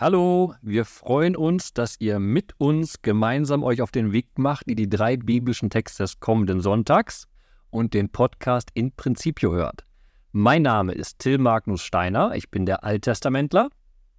Hallo, 0.00 0.54
wir 0.62 0.86
freuen 0.86 1.36
uns, 1.36 1.74
dass 1.74 2.00
ihr 2.00 2.20
mit 2.20 2.54
uns 2.56 3.02
gemeinsam 3.02 3.62
euch 3.62 3.82
auf 3.82 3.90
den 3.90 4.12
Weg 4.12 4.38
macht 4.38 4.66
in 4.66 4.76
die 4.76 4.88
drei 4.88 5.18
biblischen 5.18 5.68
Texte 5.68 6.04
des 6.04 6.20
kommenden 6.20 6.62
Sonntags 6.62 7.28
und 7.68 7.92
den 7.92 8.08
Podcast 8.08 8.70
in 8.72 8.92
Principio 8.92 9.52
hört. 9.52 9.84
Mein 10.32 10.62
Name 10.62 10.92
ist 10.92 11.18
Till 11.18 11.36
Magnus 11.36 11.82
Steiner, 11.82 12.34
ich 12.34 12.50
bin 12.50 12.64
der 12.64 12.82
Alttestamentler. 12.82 13.68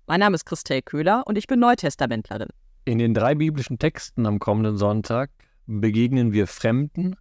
Mein 0.05 0.19
Name 0.19 0.35
ist 0.35 0.45
Christel 0.45 0.83
Köhler 0.83 1.23
und 1.25 1.35
ich 1.35 1.47
bin 1.47 1.59
Neutestamentlerin. 1.59 2.49
In 2.85 2.99
den 2.99 3.15
drei 3.15 3.33
biblischen 3.33 3.79
Texten 3.79 4.27
am 4.27 4.37
kommenden 4.37 4.77
Sonntag 4.77 5.31
begegnen 5.65 6.31
wir 6.31 6.45
Fremden, 6.45 7.15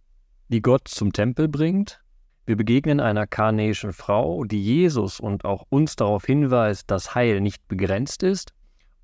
die 0.49 0.61
Gott 0.61 0.87
zum 0.87 1.13
Tempel 1.13 1.47
bringt 1.47 1.99
wir 2.45 2.57
begegnen 2.57 2.99
einer 2.99 3.27
karnäischen 3.27 3.93
Frau, 3.93 4.43
die 4.45 4.61
Jesus 4.61 5.19
und 5.19 5.45
auch 5.45 5.65
uns 5.69 5.95
darauf 5.95 6.25
hinweist, 6.25 6.89
dass 6.89 7.13
Heil 7.13 7.39
nicht 7.39 7.67
begrenzt 7.67 8.23
ist. 8.23 8.53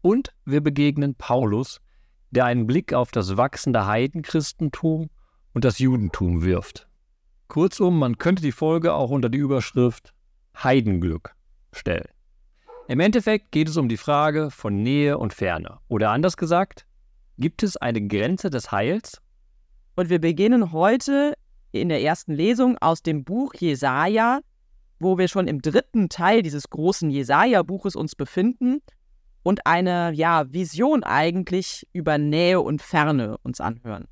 Und 0.02 0.34
wir 0.46 0.62
begegnen 0.62 1.16
Paulus, 1.16 1.80
der 2.32 2.46
einen 2.46 2.66
Blick 2.66 2.94
auf 2.94 3.12
das 3.12 3.38
wachsende 3.38 3.86
Heidenchristentum 3.86 5.10
und 5.54 5.66
das 5.66 5.80
Judentum 5.80 6.44
wirft. 6.44 6.88
Kurzum, 7.48 8.00
man 8.00 8.18
könnte 8.18 8.42
die 8.42 8.52
Folge 8.52 8.94
auch 8.94 9.10
unter 9.12 9.30
die 9.30 9.38
Überschrift 9.38 10.14
Heidenglück 10.62 11.36
stellen. 11.72 12.08
Im 12.88 13.00
Endeffekt 13.00 13.52
geht 13.52 13.70
es 13.70 13.78
um 13.78 13.88
die 13.88 13.98
Frage 13.98 14.50
von 14.50 14.82
Nähe 14.82 15.18
und 15.18 15.34
Ferne. 15.34 15.80
Oder 15.88 16.12
anders 16.12 16.38
gesagt, 16.38 16.86
gibt 17.38 17.62
es 17.64 17.78
eine 17.78 18.06
Grenze 18.06 18.50
des 18.50 18.72
Heils? 18.72 19.22
Und 19.96 20.10
wir 20.10 20.20
beginnen 20.20 20.72
heute 20.72 21.34
in 21.82 21.90
der 21.90 22.02
ersten 22.02 22.34
Lesung 22.34 22.78
aus 22.80 23.02
dem 23.02 23.24
Buch 23.24 23.54
Jesaja, 23.54 24.40
wo 25.00 25.18
wir 25.18 25.28
schon 25.28 25.48
im 25.48 25.62
dritten 25.62 26.10
Teil 26.10 26.42
dieses 26.42 26.70
großen 26.70 27.10
Jesaja-Buches 27.10 27.96
uns 27.96 28.16
befinden 28.16 28.82
und 29.44 29.66
eine 29.66 30.12
ja, 30.14 30.52
Vision 30.52 31.04
eigentlich 31.04 31.88
über 31.94 32.18
Nähe 32.18 32.60
und 32.60 32.82
Ferne 32.82 33.38
uns 33.44 33.62
anhören. 33.62 34.08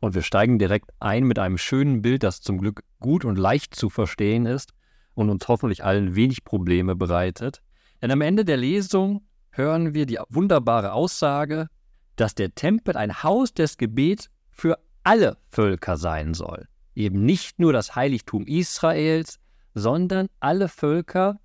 Und 0.00 0.14
wir 0.14 0.22
steigen 0.22 0.58
direkt 0.58 0.90
ein 0.98 1.24
mit 1.24 1.38
einem 1.38 1.58
schönen 1.58 2.02
Bild, 2.02 2.22
das 2.22 2.40
zum 2.40 2.58
Glück 2.58 2.82
gut 3.00 3.24
und 3.24 3.36
leicht 3.36 3.74
zu 3.74 3.90
verstehen 3.90 4.46
ist 4.46 4.72
und 5.14 5.28
uns 5.28 5.46
hoffentlich 5.46 5.84
allen 5.84 6.14
wenig 6.16 6.44
Probleme 6.44 6.96
bereitet. 6.96 7.62
Denn 8.00 8.10
am 8.10 8.22
Ende 8.22 8.44
der 8.44 8.56
Lesung 8.56 9.26
hören 9.50 9.92
wir 9.92 10.06
die 10.06 10.18
wunderbare 10.30 10.92
Aussage, 10.92 11.68
dass 12.16 12.34
der 12.34 12.54
Tempel 12.54 12.96
ein 12.96 13.22
Haus 13.22 13.52
des 13.52 13.76
Gebets 13.76 14.30
für 14.50 14.78
alle 15.04 15.36
Völker 15.44 15.96
sein 15.96 16.34
soll. 16.34 16.66
Eben 17.00 17.24
nicht 17.24 17.58
nur 17.58 17.72
das 17.72 17.96
Heiligtum 17.96 18.46
Israels, 18.46 19.40
sondern 19.72 20.26
alle 20.38 20.68
Völker 20.68 21.40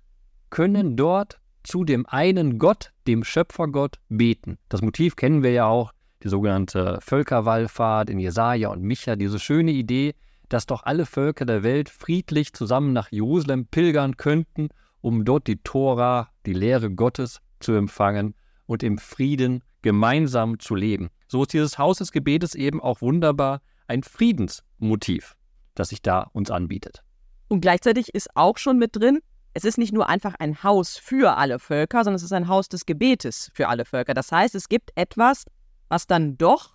können 0.50 0.98
dort 0.98 1.40
zu 1.62 1.82
dem 1.82 2.04
einen 2.04 2.58
Gott, 2.58 2.92
dem 3.06 3.24
Schöpfergott, 3.24 3.98
beten. 4.10 4.58
Das 4.68 4.82
Motiv 4.82 5.16
kennen 5.16 5.42
wir 5.42 5.52
ja 5.52 5.64
auch, 5.64 5.92
die 6.22 6.28
sogenannte 6.28 6.98
Völkerwallfahrt 7.00 8.10
in 8.10 8.18
Jesaja 8.18 8.68
und 8.68 8.82
Micha, 8.82 9.16
diese 9.16 9.38
schöne 9.38 9.70
Idee, 9.70 10.14
dass 10.50 10.66
doch 10.66 10.82
alle 10.82 11.06
Völker 11.06 11.46
der 11.46 11.62
Welt 11.62 11.88
friedlich 11.88 12.52
zusammen 12.52 12.92
nach 12.92 13.10
Jerusalem 13.10 13.64
pilgern 13.66 14.18
könnten, 14.18 14.68
um 15.00 15.24
dort 15.24 15.46
die 15.46 15.62
Tora, 15.62 16.28
die 16.44 16.52
Lehre 16.52 16.90
Gottes 16.90 17.40
zu 17.60 17.72
empfangen 17.72 18.34
und 18.66 18.82
im 18.82 18.98
Frieden 18.98 19.64
gemeinsam 19.80 20.58
zu 20.58 20.74
leben. 20.74 21.08
So 21.28 21.44
ist 21.44 21.54
dieses 21.54 21.78
Haus 21.78 21.96
des 21.96 22.12
Gebetes 22.12 22.54
eben 22.54 22.82
auch 22.82 23.00
wunderbar 23.00 23.62
ein 23.88 24.02
Friedensmotiv, 24.02 25.35
das 25.78 25.90
sich 25.90 26.02
da 26.02 26.28
uns 26.32 26.50
anbietet. 26.50 27.02
Und 27.48 27.60
gleichzeitig 27.60 28.14
ist 28.14 28.34
auch 28.34 28.58
schon 28.58 28.78
mit 28.78 28.96
drin, 28.96 29.20
es 29.54 29.64
ist 29.64 29.78
nicht 29.78 29.92
nur 29.92 30.08
einfach 30.08 30.34
ein 30.38 30.62
Haus 30.62 30.98
für 30.98 31.36
alle 31.38 31.58
Völker, 31.58 31.98
sondern 32.04 32.16
es 32.16 32.22
ist 32.22 32.32
ein 32.32 32.48
Haus 32.48 32.68
des 32.68 32.84
Gebetes 32.84 33.50
für 33.54 33.68
alle 33.68 33.84
Völker. 33.86 34.12
Das 34.12 34.30
heißt, 34.30 34.54
es 34.54 34.68
gibt 34.68 34.90
etwas, 34.96 35.44
was 35.88 36.06
dann 36.06 36.36
doch 36.36 36.74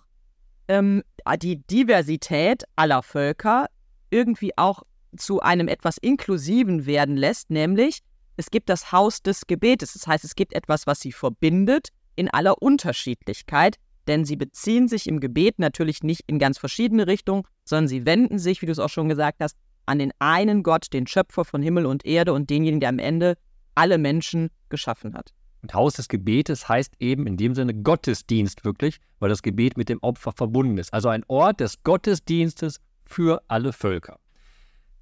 ähm, 0.66 1.04
die 1.38 1.64
Diversität 1.66 2.64
aller 2.74 3.02
Völker 3.02 3.66
irgendwie 4.10 4.56
auch 4.58 4.82
zu 5.16 5.40
einem 5.40 5.68
etwas 5.68 5.98
Inklusiven 5.98 6.86
werden 6.86 7.16
lässt, 7.16 7.50
nämlich 7.50 8.00
es 8.36 8.50
gibt 8.50 8.68
das 8.68 8.92
Haus 8.92 9.22
des 9.22 9.46
Gebetes. 9.46 9.92
Das 9.92 10.06
heißt, 10.06 10.24
es 10.24 10.34
gibt 10.34 10.54
etwas, 10.54 10.86
was 10.86 11.00
sie 11.00 11.12
verbindet 11.12 11.90
in 12.16 12.28
aller 12.30 12.60
Unterschiedlichkeit, 12.60 13.76
denn 14.08 14.24
sie 14.24 14.36
beziehen 14.36 14.88
sich 14.88 15.06
im 15.06 15.20
Gebet 15.20 15.58
natürlich 15.58 16.02
nicht 16.02 16.22
in 16.26 16.38
ganz 16.38 16.58
verschiedene 16.58 17.06
Richtungen, 17.06 17.44
sondern 17.64 17.88
sie 17.88 18.06
wenden 18.06 18.38
sich, 18.38 18.62
wie 18.62 18.66
du 18.66 18.72
es 18.72 18.78
auch 18.78 18.88
schon 18.88 19.08
gesagt 19.08 19.38
hast, 19.40 19.56
an 19.86 19.98
den 19.98 20.12
einen 20.18 20.62
Gott, 20.62 20.92
den 20.92 21.06
Schöpfer 21.06 21.44
von 21.44 21.62
Himmel 21.62 21.86
und 21.86 22.04
Erde 22.04 22.32
und 22.32 22.50
denjenigen, 22.50 22.80
der 22.80 22.88
am 22.88 22.98
Ende 22.98 23.36
alle 23.74 23.98
Menschen 23.98 24.50
geschaffen 24.68 25.14
hat. 25.14 25.32
Und 25.62 25.74
Haus 25.74 25.94
des 25.94 26.08
Gebetes 26.08 26.68
heißt 26.68 26.94
eben 26.98 27.26
in 27.26 27.36
dem 27.36 27.54
Sinne 27.54 27.74
Gottesdienst 27.74 28.64
wirklich, 28.64 28.98
weil 29.20 29.28
das 29.28 29.42
Gebet 29.42 29.76
mit 29.76 29.88
dem 29.88 30.00
Opfer 30.02 30.32
verbunden 30.32 30.78
ist. 30.78 30.92
Also 30.92 31.08
ein 31.08 31.24
Ort 31.28 31.60
des 31.60 31.82
Gottesdienstes 31.84 32.80
für 33.04 33.42
alle 33.48 33.72
Völker. 33.72 34.18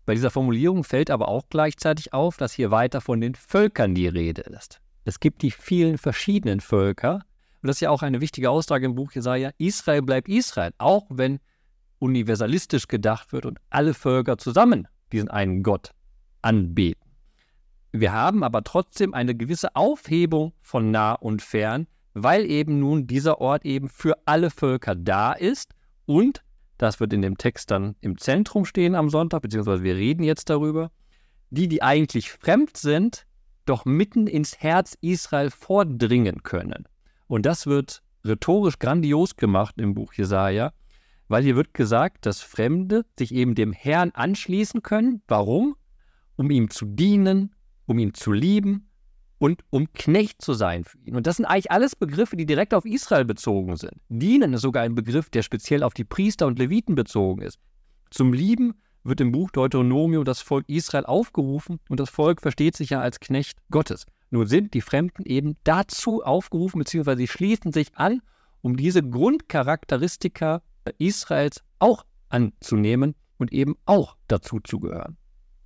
Bei 0.05 0.15
dieser 0.15 0.31
Formulierung 0.31 0.84
fällt 0.84 1.11
aber 1.11 1.28
auch 1.28 1.44
gleichzeitig 1.49 2.12
auf, 2.12 2.37
dass 2.37 2.53
hier 2.53 2.71
weiter 2.71 3.00
von 3.00 3.21
den 3.21 3.34
Völkern 3.34 3.94
die 3.94 4.09
Rede 4.09 4.43
ist. 4.43 4.81
Es 5.05 5.21
gibt 5.21 5.43
die 5.43 5.50
vielen 5.50 5.97
verschiedenen 5.99 6.61
Völker, 6.61 7.21
und 7.62 7.69
das 7.69 7.76
ist 7.76 7.81
ja 7.81 7.91
auch 7.91 8.03
eine 8.03 8.21
wichtige 8.21 8.50
Aussage 8.50 8.87
im 8.87 8.94
Buch 8.94 9.12
Jesaja. 9.12 9.50
Israel 9.59 10.03
bleibt 10.03 10.28
Israel, 10.28 10.72
auch 10.78 11.06
wenn 11.10 11.41
universalistisch 11.98 12.88
gedacht 12.88 13.32
wird 13.32 13.44
und 13.47 13.59
alle 13.69 13.94
Völker 13.94 14.38
zusammen 14.38 14.88
diesen 15.12 15.28
einen 15.28 15.62
Gott 15.62 15.91
anbeten. 16.43 17.10
Wir 17.93 18.12
haben 18.12 18.44
aber 18.44 18.62
trotzdem 18.62 19.15
eine 19.15 19.34
gewisse 19.34 19.75
Aufhebung 19.75 20.53
von 20.60 20.91
nah 20.91 21.12
und 21.15 21.43
fern, 21.43 21.87
weil 22.15 22.47
eben 22.47 22.78
nun 22.78 23.06
dieser 23.06 23.41
Ort 23.41 23.65
eben 23.65 23.88
für 23.88 24.16
alle 24.25 24.50
Völker 24.50 24.94
da 24.94 25.32
ist 25.32 25.72
und, 26.06 26.43
das 26.78 26.99
wird 26.99 27.12
in 27.12 27.22
dem 27.22 27.37
Text 27.37 27.70
dann 27.70 27.97
im 28.00 28.16
Zentrum 28.16 28.65
stehen 28.65 28.94
am 28.94 29.10
Sonntag, 29.10 29.43
beziehungsweise 29.43 29.82
wir 29.82 29.97
reden 29.97 30.22
jetzt 30.22 30.49
darüber, 30.49 30.91
die, 31.50 31.69
die 31.69 31.82
eigentlich 31.82 32.31
fremd 32.32 32.76
sind, 32.76 33.26
doch 33.66 33.84
mitten 33.84 34.26
ins 34.26 34.59
Herz 34.60 34.97
Israel 35.00 35.50
vordringen 35.50 36.43
können. 36.43 36.87
Und 37.30 37.46
das 37.46 37.68
wird 37.68 38.02
rhetorisch 38.24 38.80
grandios 38.80 39.36
gemacht 39.36 39.76
im 39.78 39.94
Buch 39.94 40.14
Jesaja, 40.14 40.72
weil 41.28 41.44
hier 41.44 41.54
wird 41.54 41.74
gesagt, 41.74 42.26
dass 42.26 42.41
Fremde 42.41 43.04
sich 43.16 43.32
eben 43.32 43.54
dem 43.54 43.72
Herrn 43.72 44.10
anschließen 44.10 44.82
können. 44.82 45.22
Warum? 45.28 45.76
Um 46.34 46.50
ihm 46.50 46.70
zu 46.70 46.86
dienen, 46.86 47.54
um 47.86 48.00
ihn 48.00 48.14
zu 48.14 48.32
lieben 48.32 48.90
und 49.38 49.62
um 49.70 49.92
Knecht 49.92 50.42
zu 50.42 50.54
sein 50.54 50.82
für 50.82 50.98
ihn. 50.98 51.14
Und 51.14 51.28
das 51.28 51.36
sind 51.36 51.44
eigentlich 51.44 51.70
alles 51.70 51.94
Begriffe, 51.94 52.36
die 52.36 52.46
direkt 52.46 52.74
auf 52.74 52.84
Israel 52.84 53.24
bezogen 53.24 53.76
sind. 53.76 54.00
Dienen 54.08 54.52
ist 54.54 54.62
sogar 54.62 54.82
ein 54.82 54.96
Begriff, 54.96 55.30
der 55.30 55.42
speziell 55.42 55.84
auf 55.84 55.94
die 55.94 56.02
Priester 56.02 56.48
und 56.48 56.58
Leviten 56.58 56.96
bezogen 56.96 57.42
ist. 57.42 57.60
Zum 58.10 58.32
Lieben 58.32 58.74
wird 59.04 59.20
im 59.20 59.30
Buch 59.30 59.52
Deuteronomium 59.52 60.24
das 60.24 60.40
Volk 60.40 60.69
Israel 60.69 61.06
aufgerufen 61.06 61.78
und 61.88 62.00
das 62.00 62.10
Volk 62.10 62.40
versteht 62.40 62.76
sich 62.76 62.90
ja 62.90 63.00
als 63.00 63.20
Knecht 63.20 63.56
Gottes. 63.70 64.04
Nun 64.30 64.46
sind 64.46 64.74
die 64.74 64.80
Fremden 64.80 65.24
eben 65.24 65.56
dazu 65.64 66.22
aufgerufen, 66.22 66.78
beziehungsweise 66.78 67.18
sie 67.18 67.28
schließen 67.28 67.72
sich 67.72 67.88
an, 67.96 68.22
um 68.62 68.76
diese 68.76 69.02
Grundcharakteristika 69.02 70.62
Israels 70.98 71.62
auch 71.78 72.04
anzunehmen 72.28 73.14
und 73.38 73.52
eben 73.52 73.76
auch 73.86 74.16
dazu 74.28 74.60
zu 74.60 74.78
gehören. 74.80 75.16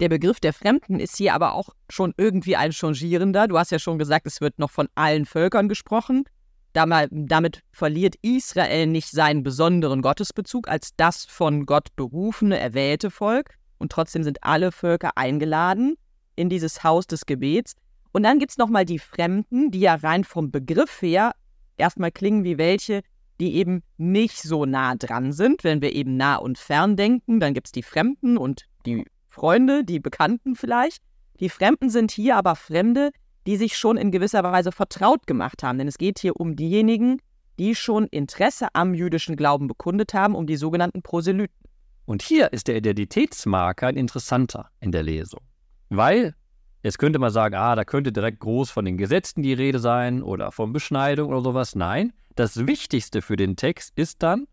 Der 0.01 0.09
Begriff 0.09 0.41
der 0.41 0.53
Fremden 0.53 0.99
ist 0.99 1.17
hier 1.17 1.35
aber 1.35 1.53
auch 1.55 1.69
schon 1.89 2.15
irgendwie 2.17 2.57
ein 2.57 2.73
changierender. 2.73 3.47
Du 3.47 3.59
hast 3.59 3.71
ja 3.71 3.79
schon 3.79 3.99
gesagt, 3.99 4.27
es 4.27 4.41
wird 4.41 4.59
noch 4.59 4.71
von 4.71 4.89
allen 4.95 5.25
Völkern 5.25 5.69
gesprochen. 5.69 6.25
Damit 6.73 7.61
verliert 7.71 8.17
Israel 8.23 8.89
nicht 8.89 9.11
seinen 9.11 9.45
besonderen 9.45 10.03
Gottesbezug 10.03 10.67
als 10.69 10.91
das 10.97 11.25
von 11.25 11.67
Gott 11.67 11.95
berufene, 11.95 12.59
erwählte 12.59 13.11
Volk. 13.11 13.55
Und 13.79 13.93
trotzdem 13.93 14.25
sind 14.25 14.43
alle 14.43 14.73
Völker 14.73 15.17
eingeladen 15.17 15.97
in 16.35 16.49
dieses 16.49 16.83
Haus 16.83 17.07
des 17.07 17.27
Gebets. 17.27 17.77
Und 18.15 18.23
dann 18.23 18.39
gibt 18.39 18.53
es 18.53 18.59
nochmal 18.59 18.85
die 18.85 19.01
Fremden, 19.01 19.73
die 19.73 19.81
ja 19.81 19.97
rein 19.97 20.23
vom 20.23 20.53
Begriff 20.53 21.03
her 21.03 21.35
erstmal 21.77 22.13
klingen 22.13 22.45
wie 22.45 22.59
welche, 22.59 23.03
die 23.41 23.57
eben 23.57 23.83
nicht 23.97 24.41
so 24.41 24.67
nah 24.67 24.95
dran 24.95 25.33
sind. 25.33 25.65
Wenn 25.65 25.83
wir 25.83 25.93
eben 25.93 26.17
nah 26.17 26.37
und 26.37 26.57
fern 26.57 26.95
denken, 26.95 27.41
dann 27.41 27.55
gibt 27.55 27.67
es 27.67 27.73
die 27.73 27.83
Fremden 27.83 28.39
und 28.39 28.67
die 28.87 29.05
Freunde, 29.27 29.83
die 29.83 29.99
Bekannten 29.99 30.55
vielleicht. 30.55 31.03
Die 31.41 31.49
Fremden 31.49 31.91
sind 31.91 32.13
hier 32.13 32.37
aber 32.37 32.55
Fremde, 32.55 33.11
die 33.49 33.57
sich 33.57 33.77
schon 33.77 33.97
in 33.97 34.13
gewisser 34.13 34.45
Weise 34.45 34.71
vertraut 34.71 35.27
gemacht 35.27 35.65
haben. 35.65 35.79
Denn 35.79 35.89
es 35.89 35.99
geht 35.99 36.21
hier 36.21 36.37
um 36.37 36.55
diejenigen, 36.55 37.19
die 37.59 37.75
schon 37.75 38.07
Interesse 38.07 38.69
am 38.75 38.95
jüdischen 38.95 39.35
Glauben 39.35 39.67
bekundet 39.67 40.15
haben, 40.15 40.37
um 40.37 40.47
die 40.47 40.57
sogenannten 40.57 41.03
Proselyten. 41.03 41.69
Und 42.05 42.23
hier 42.23 42.53
ist 42.53 42.69
der 42.69 42.77
Identitätsmarker 42.77 43.89
ein 43.89 43.97
interessanter 43.97 44.71
in 44.79 44.93
der 44.93 45.03
Lesung. 45.03 45.41
Weil 45.89 46.37
Jetzt 46.85 46.99
könnte 46.99 47.19
man 47.19 47.31
sagen, 47.31 47.55
ah, 47.55 47.75
da 47.75 47.85
könnte 47.85 48.13
direkt 48.13 48.41
groß 48.41 48.71
von 48.71 48.85
den 48.85 48.99
Gesetzen 48.99 49.43
die 49.43 49.55
Rede 49.55 49.79
sein 49.79 50.23
oder 50.23 50.53
von 50.53 50.75
Beschneidung 50.75 51.31
oder 51.31 51.41
sowas. 51.41 51.75
Nein, 51.75 52.13
das 52.35 52.67
Wichtigste 52.67 53.23
für 53.23 53.37
den 53.37 53.57
Text 53.57 53.95
ist 53.97 54.23
dann 54.23 54.47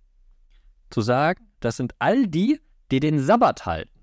zu 0.89 1.01
sagen, 1.01 1.45
das 1.59 1.75
sind 1.75 1.93
all 1.99 2.27
die, 2.27 2.61
die 2.89 3.01
den 3.01 3.19
Sabbat 3.19 3.65
halten. 3.65 3.99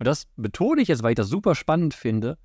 Und 0.00 0.08
das 0.08 0.26
betone 0.36 0.82
ich 0.82 0.88
jetzt, 0.88 1.04
weil 1.04 1.12
ich 1.12 1.16
das 1.16 1.28
super 1.28 1.54
spannend 1.54 1.94
finde. 1.94 2.38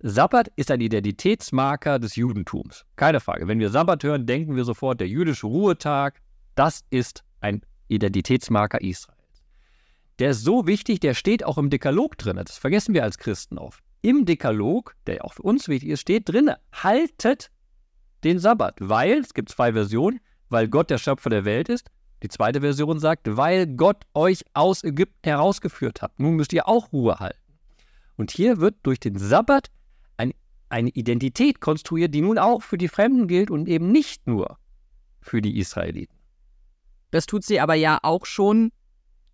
Sabbat 0.00 0.48
ist 0.56 0.70
ein 0.70 0.82
Identitätsmarker 0.82 1.98
des 1.98 2.16
Judentums. 2.16 2.84
Keine 2.96 3.20
Frage. 3.20 3.48
Wenn 3.48 3.60
wir 3.60 3.70
Sabbat 3.70 4.04
hören, 4.04 4.26
denken 4.26 4.56
wir 4.56 4.64
sofort, 4.64 5.00
der 5.00 5.08
jüdische 5.08 5.46
Ruhetag, 5.46 6.20
das 6.54 6.82
ist 6.90 7.24
ein 7.40 7.62
Identitätsmarker 7.88 8.82
Israels. 8.82 9.42
Der 10.18 10.32
ist 10.32 10.44
so 10.44 10.66
wichtig, 10.66 11.00
der 11.00 11.14
steht 11.14 11.44
auch 11.44 11.56
im 11.56 11.70
Dekalog 11.70 12.18
drin. 12.18 12.36
Das 12.36 12.58
vergessen 12.58 12.92
wir 12.92 13.04
als 13.04 13.16
Christen 13.16 13.56
oft. 13.56 13.82
Im 14.02 14.24
Dekalog, 14.24 14.94
der 15.06 15.24
auch 15.24 15.34
für 15.34 15.42
uns 15.42 15.68
wichtig 15.68 15.90
ist, 15.90 16.00
steht 16.00 16.28
drin, 16.28 16.52
haltet 16.72 17.50
den 18.24 18.38
Sabbat, 18.38 18.76
weil, 18.80 19.18
es 19.18 19.34
gibt 19.34 19.50
zwei 19.50 19.72
Versionen, 19.72 20.20
weil 20.48 20.68
Gott 20.68 20.90
der 20.90 20.98
Schöpfer 20.98 21.30
der 21.30 21.44
Welt 21.44 21.68
ist. 21.68 21.90
Die 22.22 22.28
zweite 22.28 22.60
Version 22.60 22.98
sagt, 22.98 23.36
weil 23.36 23.66
Gott 23.66 24.04
euch 24.14 24.42
aus 24.52 24.84
Ägypten 24.84 25.28
herausgeführt 25.28 26.02
hat. 26.02 26.18
Nun 26.18 26.36
müsst 26.36 26.52
ihr 26.52 26.68
auch 26.68 26.92
Ruhe 26.92 27.18
halten. 27.18 27.38
Und 28.16 28.30
hier 28.30 28.58
wird 28.58 28.76
durch 28.82 29.00
den 29.00 29.18
Sabbat 29.18 29.70
eine 30.70 30.90
Identität 30.90 31.60
konstruiert, 31.60 32.14
die 32.14 32.20
nun 32.20 32.38
auch 32.38 32.62
für 32.62 32.78
die 32.78 32.88
Fremden 32.88 33.26
gilt 33.26 33.50
und 33.50 33.68
eben 33.68 33.90
nicht 33.90 34.26
nur 34.26 34.56
für 35.20 35.42
die 35.42 35.58
Israeliten. 35.58 36.16
Das 37.10 37.26
tut 37.26 37.44
sie 37.44 37.60
aber 37.60 37.74
ja 37.74 37.98
auch 38.02 38.24
schon, 38.24 38.70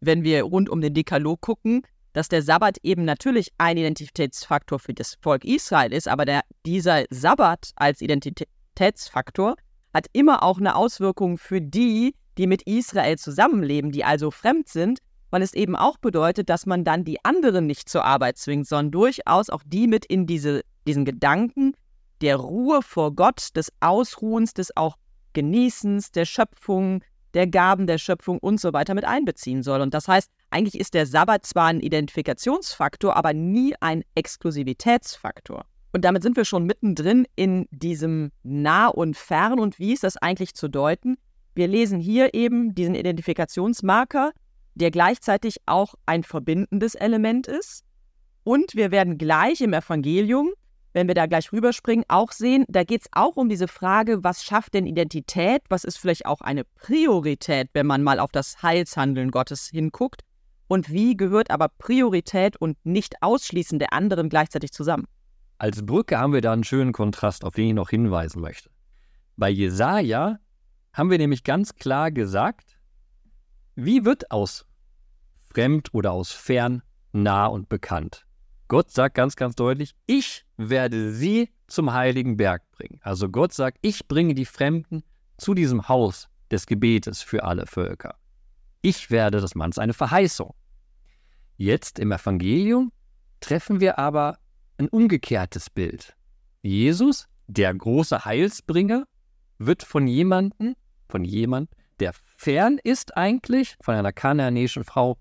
wenn 0.00 0.24
wir 0.24 0.42
rund 0.44 0.68
um 0.68 0.80
den 0.80 0.94
Dekalog 0.94 1.40
gucken, 1.42 1.82
dass 2.16 2.30
der 2.30 2.40
Sabbat 2.40 2.78
eben 2.82 3.04
natürlich 3.04 3.52
ein 3.58 3.76
Identitätsfaktor 3.76 4.78
für 4.78 4.94
das 4.94 5.18
Volk 5.20 5.44
Israel 5.44 5.92
ist, 5.92 6.08
aber 6.08 6.24
der, 6.24 6.40
dieser 6.64 7.04
Sabbat 7.10 7.72
als 7.76 8.00
Identitätsfaktor 8.00 9.56
hat 9.92 10.06
immer 10.14 10.42
auch 10.42 10.56
eine 10.56 10.76
Auswirkung 10.76 11.36
für 11.36 11.60
die, 11.60 12.14
die 12.38 12.46
mit 12.46 12.62
Israel 12.62 13.18
zusammenleben, 13.18 13.92
die 13.92 14.02
also 14.02 14.30
fremd 14.30 14.66
sind, 14.68 15.00
weil 15.28 15.42
es 15.42 15.52
eben 15.52 15.76
auch 15.76 15.98
bedeutet, 15.98 16.48
dass 16.48 16.64
man 16.64 16.84
dann 16.84 17.04
die 17.04 17.22
anderen 17.22 17.66
nicht 17.66 17.86
zur 17.90 18.06
Arbeit 18.06 18.38
zwingt, 18.38 18.66
sondern 18.66 18.92
durchaus 18.92 19.50
auch 19.50 19.62
die 19.66 19.86
mit 19.86 20.06
in 20.06 20.26
diese 20.26 20.62
diesen 20.86 21.04
Gedanken 21.04 21.74
der 22.22 22.36
Ruhe 22.36 22.80
vor 22.80 23.14
Gott, 23.14 23.54
des 23.56 23.70
Ausruhens, 23.80 24.54
des 24.54 24.74
auch 24.74 24.96
Genießens, 25.34 26.12
der 26.12 26.24
Schöpfung, 26.24 27.04
der 27.36 27.46
Gaben 27.46 27.86
der 27.86 27.98
Schöpfung 27.98 28.38
und 28.38 28.58
so 28.58 28.72
weiter 28.72 28.94
mit 28.94 29.04
einbeziehen 29.04 29.62
soll. 29.62 29.82
Und 29.82 29.92
das 29.92 30.08
heißt, 30.08 30.32
eigentlich 30.48 30.80
ist 30.80 30.94
der 30.94 31.04
Sabbat 31.04 31.44
zwar 31.44 31.66
ein 31.66 31.80
Identifikationsfaktor, 31.80 33.14
aber 33.14 33.34
nie 33.34 33.74
ein 33.80 34.02
Exklusivitätsfaktor. 34.14 35.66
Und 35.92 36.04
damit 36.04 36.22
sind 36.22 36.36
wir 36.36 36.46
schon 36.46 36.64
mittendrin 36.64 37.26
in 37.36 37.66
diesem 37.70 38.32
Nah 38.42 38.88
und 38.88 39.18
Fern 39.18 39.60
und 39.60 39.78
wie 39.78 39.92
ist 39.92 40.02
das 40.02 40.16
eigentlich 40.16 40.54
zu 40.54 40.68
deuten? 40.68 41.16
Wir 41.54 41.68
lesen 41.68 42.00
hier 42.00 42.32
eben 42.32 42.74
diesen 42.74 42.94
Identifikationsmarker, 42.94 44.32
der 44.74 44.90
gleichzeitig 44.90 45.56
auch 45.66 45.94
ein 46.06 46.22
verbindendes 46.22 46.94
Element 46.94 47.46
ist. 47.46 47.84
Und 48.44 48.74
wir 48.74 48.90
werden 48.90 49.18
gleich 49.18 49.60
im 49.60 49.74
Evangelium 49.74 50.52
wenn 50.96 51.08
wir 51.08 51.14
da 51.14 51.26
gleich 51.26 51.52
rüberspringen, 51.52 52.06
auch 52.08 52.32
sehen, 52.32 52.64
da 52.68 52.82
geht 52.82 53.02
es 53.02 53.08
auch 53.12 53.36
um 53.36 53.50
diese 53.50 53.68
Frage, 53.68 54.24
was 54.24 54.42
schafft 54.42 54.72
denn 54.72 54.86
Identität? 54.86 55.60
Was 55.68 55.84
ist 55.84 55.98
vielleicht 55.98 56.24
auch 56.24 56.40
eine 56.40 56.64
Priorität, 56.64 57.68
wenn 57.74 57.86
man 57.86 58.02
mal 58.02 58.18
auf 58.18 58.32
das 58.32 58.62
Heilshandeln 58.62 59.30
Gottes 59.30 59.66
hinguckt? 59.66 60.22
Und 60.68 60.90
wie 60.90 61.14
gehört 61.14 61.50
aber 61.50 61.68
Priorität 61.68 62.56
und 62.56 62.78
nicht 62.86 63.16
Ausschließen 63.20 63.78
der 63.78 63.92
anderen 63.92 64.30
gleichzeitig 64.30 64.72
zusammen? 64.72 65.04
Als 65.58 65.84
Brücke 65.84 66.18
haben 66.18 66.32
wir 66.32 66.40
da 66.40 66.54
einen 66.54 66.64
schönen 66.64 66.94
Kontrast, 66.94 67.44
auf 67.44 67.52
den 67.52 67.68
ich 67.68 67.74
noch 67.74 67.90
hinweisen 67.90 68.40
möchte. 68.40 68.70
Bei 69.36 69.50
Jesaja 69.50 70.38
haben 70.94 71.10
wir 71.10 71.18
nämlich 71.18 71.44
ganz 71.44 71.74
klar 71.74 72.10
gesagt, 72.10 72.78
wie 73.74 74.06
wird 74.06 74.30
aus 74.30 74.64
fremd 75.52 75.92
oder 75.92 76.12
aus 76.12 76.32
fern 76.32 76.80
nah 77.12 77.44
und 77.44 77.68
bekannt? 77.68 78.25
Gott 78.68 78.90
sagt 78.90 79.14
ganz, 79.14 79.36
ganz 79.36 79.54
deutlich, 79.54 79.94
ich 80.06 80.44
werde 80.56 81.12
sie 81.12 81.50
zum 81.68 81.92
heiligen 81.92 82.36
Berg 82.36 82.68
bringen. 82.72 82.98
Also 83.02 83.28
Gott 83.28 83.52
sagt, 83.52 83.78
ich 83.82 84.08
bringe 84.08 84.34
die 84.34 84.44
Fremden 84.44 85.04
zu 85.38 85.54
diesem 85.54 85.88
Haus 85.88 86.28
des 86.50 86.66
Gebetes 86.66 87.22
für 87.22 87.44
alle 87.44 87.66
Völker. 87.66 88.16
Ich 88.82 89.10
werde 89.10 89.40
das 89.40 89.54
Manns 89.54 89.78
eine 89.78 89.92
Verheißung. 89.92 90.54
Jetzt 91.56 91.98
im 91.98 92.12
Evangelium 92.12 92.92
treffen 93.40 93.80
wir 93.80 93.98
aber 93.98 94.38
ein 94.78 94.88
umgekehrtes 94.88 95.70
Bild. 95.70 96.16
Jesus, 96.62 97.28
der 97.46 97.72
große 97.72 98.24
Heilsbringer, 98.24 99.06
wird 99.58 99.82
von 99.82 100.06
jemandem, 100.06 100.74
von 101.08 101.24
jemand, 101.24 101.70
der 102.00 102.12
fern 102.12 102.78
ist 102.82 103.16
eigentlich, 103.16 103.76
von 103.80 103.94
einer 103.94 104.12
kanaanäischen 104.12 104.84
Frau 104.84 105.18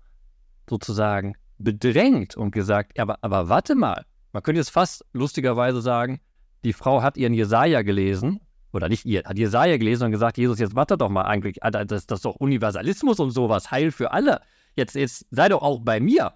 sozusagen 0.68 1.36
bedrängt 1.58 2.36
und 2.36 2.50
gesagt, 2.50 2.98
aber, 2.98 3.18
aber 3.22 3.48
warte 3.48 3.74
mal, 3.74 4.04
man 4.32 4.42
könnte 4.42 4.60
jetzt 4.60 4.70
fast 4.70 5.04
lustigerweise 5.12 5.80
sagen, 5.80 6.20
die 6.64 6.72
Frau 6.72 7.02
hat 7.02 7.16
ihren 7.16 7.34
Jesaja 7.34 7.82
gelesen, 7.82 8.40
oder 8.72 8.88
nicht 8.88 9.06
ihr, 9.06 9.22
hat 9.24 9.38
Jesaja 9.38 9.76
gelesen 9.78 10.04
und 10.04 10.10
gesagt, 10.10 10.36
Jesus, 10.36 10.58
jetzt 10.58 10.74
warte 10.74 10.98
doch 10.98 11.08
mal 11.08 11.22
eigentlich, 11.22 11.58
das, 11.62 12.06
das 12.06 12.18
ist 12.18 12.24
doch 12.24 12.36
Universalismus 12.36 13.18
und 13.20 13.30
sowas, 13.30 13.70
Heil 13.70 13.90
für 13.90 14.12
alle. 14.12 14.40
Jetzt, 14.74 14.94
jetzt 14.94 15.26
sei 15.30 15.48
doch 15.48 15.62
auch 15.62 15.80
bei 15.80 16.00
mir. 16.00 16.34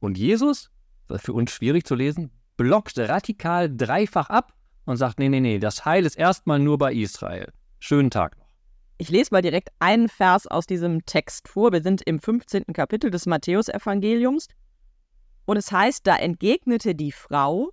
Und 0.00 0.16
Jesus, 0.16 0.70
für 1.16 1.34
uns 1.34 1.50
schwierig 1.50 1.84
zu 1.84 1.94
lesen, 1.94 2.30
blockt 2.56 2.98
radikal 2.98 3.74
dreifach 3.74 4.30
ab 4.30 4.54
und 4.86 4.96
sagt, 4.96 5.18
nee, 5.18 5.28
nee, 5.28 5.40
nee, 5.40 5.58
das 5.58 5.84
Heil 5.84 6.06
ist 6.06 6.16
erstmal 6.16 6.58
nur 6.58 6.78
bei 6.78 6.92
Israel. 6.94 7.52
Schönen 7.78 8.10
Tag 8.10 8.38
noch. 8.38 8.46
Ich 8.98 9.08
lese 9.08 9.30
mal 9.32 9.42
direkt 9.42 9.70
einen 9.80 10.08
Vers 10.08 10.46
aus 10.46 10.66
diesem 10.66 11.04
Text 11.06 11.48
vor. 11.48 11.72
Wir 11.72 11.82
sind 11.82 12.02
im 12.02 12.20
15. 12.20 12.64
Kapitel 12.72 13.10
des 13.10 13.26
Matthäusevangeliums. 13.26 14.46
Und 15.44 15.56
es 15.56 15.72
heißt, 15.72 16.06
da 16.06 16.16
entgegnete 16.16 16.94
die 16.94 17.12
Frau, 17.12 17.70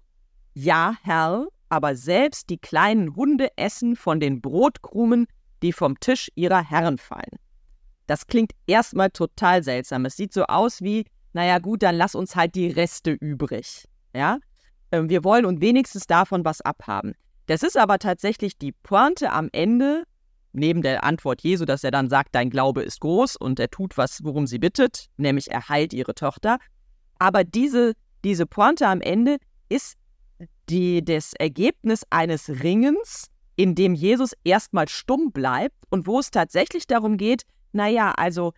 Ja, 0.53 0.95
Herr, 1.03 1.47
aber 1.69 1.95
selbst 1.95 2.49
die 2.49 2.57
kleinen 2.57 3.15
Hunde 3.15 3.49
essen 3.55 3.95
von 3.95 4.19
den 4.19 4.41
Brotkrumen, 4.41 5.27
die 5.61 5.73
vom 5.73 5.99
Tisch 5.99 6.29
ihrer 6.35 6.67
Herren 6.67 6.97
fallen. 6.97 7.37
Das 8.07 8.25
klingt 8.25 8.53
erstmal 8.65 9.11
total 9.11 9.63
seltsam. 9.63 10.05
Es 10.05 10.17
sieht 10.17 10.33
so 10.33 10.45
aus 10.45 10.81
wie, 10.81 11.05
naja 11.33 11.59
gut, 11.59 11.83
dann 11.83 11.95
lass 11.95 12.15
uns 12.15 12.35
halt 12.35 12.55
die 12.55 12.71
Reste 12.71 13.11
übrig. 13.11 13.85
Ja? 14.15 14.39
Ähm, 14.91 15.09
wir 15.09 15.23
wollen 15.23 15.45
und 15.45 15.61
wenigstens 15.61 16.07
davon 16.07 16.43
was 16.43 16.61
abhaben. 16.61 17.13
Das 17.45 17.61
ist 17.61 17.77
aber 17.77 17.99
tatsächlich 17.99 18.57
die 18.57 18.71
Pointe 18.71 19.31
am 19.31 19.49
Ende, 19.51 20.03
neben 20.53 20.81
der 20.81 21.03
Antwort 21.03 21.41
Jesu, 21.41 21.65
dass 21.65 21.83
er 21.83 21.91
dann 21.91 22.09
sagt, 22.09 22.33
dein 22.33 22.49
Glaube 22.49 22.81
ist 22.81 22.99
groß 23.01 23.35
und 23.35 23.59
er 23.59 23.69
tut 23.69 23.97
was, 23.97 24.23
worum 24.23 24.47
sie 24.47 24.59
bittet, 24.59 25.07
nämlich 25.17 25.51
er 25.51 25.69
heilt 25.69 25.93
ihre 25.93 26.15
Tochter. 26.15 26.57
Aber 27.19 27.43
diese, 27.43 27.93
diese 28.23 28.45
Pointe 28.45 28.87
am 28.87 29.01
Ende 29.01 29.37
ist 29.69 29.95
die, 30.69 31.03
das 31.03 31.33
Ergebnis 31.33 32.03
eines 32.09 32.49
Ringens, 32.63 33.27
in 33.55 33.75
dem 33.75 33.93
Jesus 33.93 34.33
erstmal 34.43 34.87
stumm 34.87 35.31
bleibt 35.31 35.75
und 35.89 36.07
wo 36.07 36.19
es 36.19 36.31
tatsächlich 36.31 36.87
darum 36.87 37.17
geht, 37.17 37.43
naja, 37.73 38.11
also 38.11 38.53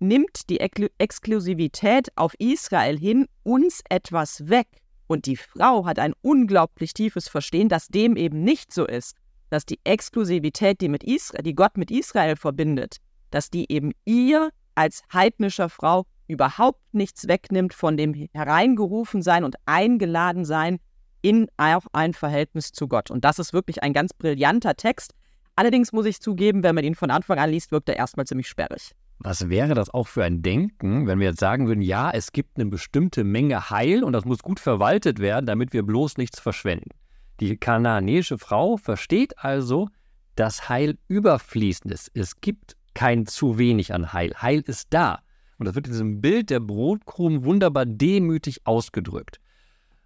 nimmt 0.00 0.48
die 0.48 0.58
Ek 0.58 0.90
Exklusivität 0.98 2.08
auf 2.16 2.34
Israel 2.38 2.98
hin 2.98 3.26
uns 3.42 3.82
etwas 3.88 4.48
weg. 4.48 4.68
Und 5.06 5.26
die 5.26 5.36
Frau 5.36 5.84
hat 5.84 5.98
ein 5.98 6.14
unglaublich 6.22 6.94
tiefes 6.94 7.28
Verstehen, 7.28 7.68
dass 7.68 7.88
dem 7.88 8.16
eben 8.16 8.42
nicht 8.42 8.72
so 8.72 8.86
ist, 8.86 9.14
dass 9.50 9.66
die 9.66 9.78
Exklusivität, 9.84 10.80
die, 10.80 10.88
mit 10.88 11.04
Israel, 11.04 11.42
die 11.42 11.54
Gott 11.54 11.76
mit 11.76 11.90
Israel 11.90 12.36
verbindet, 12.36 12.96
dass 13.30 13.50
die 13.50 13.70
eben 13.70 13.92
ihr 14.06 14.50
als 14.74 15.02
heidnischer 15.12 15.68
Frau 15.68 16.06
überhaupt 16.32 16.80
nichts 16.92 17.28
wegnimmt 17.28 17.74
von 17.74 17.96
dem 17.96 18.14
hereingerufen 18.32 19.22
sein 19.22 19.44
und 19.44 19.56
eingeladen 19.66 20.44
sein 20.44 20.78
in 21.20 21.46
auch 21.56 21.86
ein 21.92 22.14
Verhältnis 22.14 22.72
zu 22.72 22.88
Gott. 22.88 23.10
Und 23.10 23.24
das 23.24 23.38
ist 23.38 23.52
wirklich 23.52 23.82
ein 23.82 23.92
ganz 23.92 24.12
brillanter 24.12 24.74
Text. 24.74 25.12
Allerdings 25.54 25.92
muss 25.92 26.06
ich 26.06 26.20
zugeben, 26.20 26.62
wenn 26.62 26.74
man 26.74 26.84
ihn 26.84 26.94
von 26.94 27.10
Anfang 27.10 27.38
an 27.38 27.50
liest, 27.50 27.70
wirkt 27.70 27.88
er 27.88 27.96
erstmal 27.96 28.26
ziemlich 28.26 28.48
sperrig. 28.48 28.92
Was 29.18 29.48
wäre 29.48 29.74
das 29.74 29.90
auch 29.90 30.08
für 30.08 30.24
ein 30.24 30.42
Denken, 30.42 31.06
wenn 31.06 31.20
wir 31.20 31.28
jetzt 31.28 31.38
sagen 31.38 31.68
würden, 31.68 31.82
ja, 31.82 32.10
es 32.10 32.32
gibt 32.32 32.58
eine 32.58 32.68
bestimmte 32.68 33.22
Menge 33.22 33.70
Heil 33.70 34.02
und 34.02 34.12
das 34.12 34.24
muss 34.24 34.42
gut 34.42 34.58
verwaltet 34.58 35.20
werden, 35.20 35.46
damit 35.46 35.72
wir 35.72 35.84
bloß 35.84 36.16
nichts 36.16 36.40
verschwenden. 36.40 36.90
Die 37.38 37.56
kanaanäische 37.56 38.36
Frau 38.36 38.76
versteht 38.78 39.38
also, 39.38 39.88
dass 40.34 40.68
Heil 40.68 40.98
überfließend 41.06 41.92
ist. 41.92 42.10
Es 42.14 42.40
gibt 42.40 42.76
kein 42.94 43.26
zu 43.26 43.58
wenig 43.58 43.94
an 43.94 44.12
Heil. 44.12 44.32
Heil 44.40 44.62
ist 44.66 44.88
da. 44.90 45.20
Und 45.62 45.66
das 45.66 45.76
wird 45.76 45.86
in 45.86 45.92
diesem 45.92 46.20
Bild 46.20 46.50
der 46.50 46.58
Brotkrumen 46.58 47.44
wunderbar 47.44 47.86
demütig 47.86 48.66
ausgedrückt. 48.66 49.38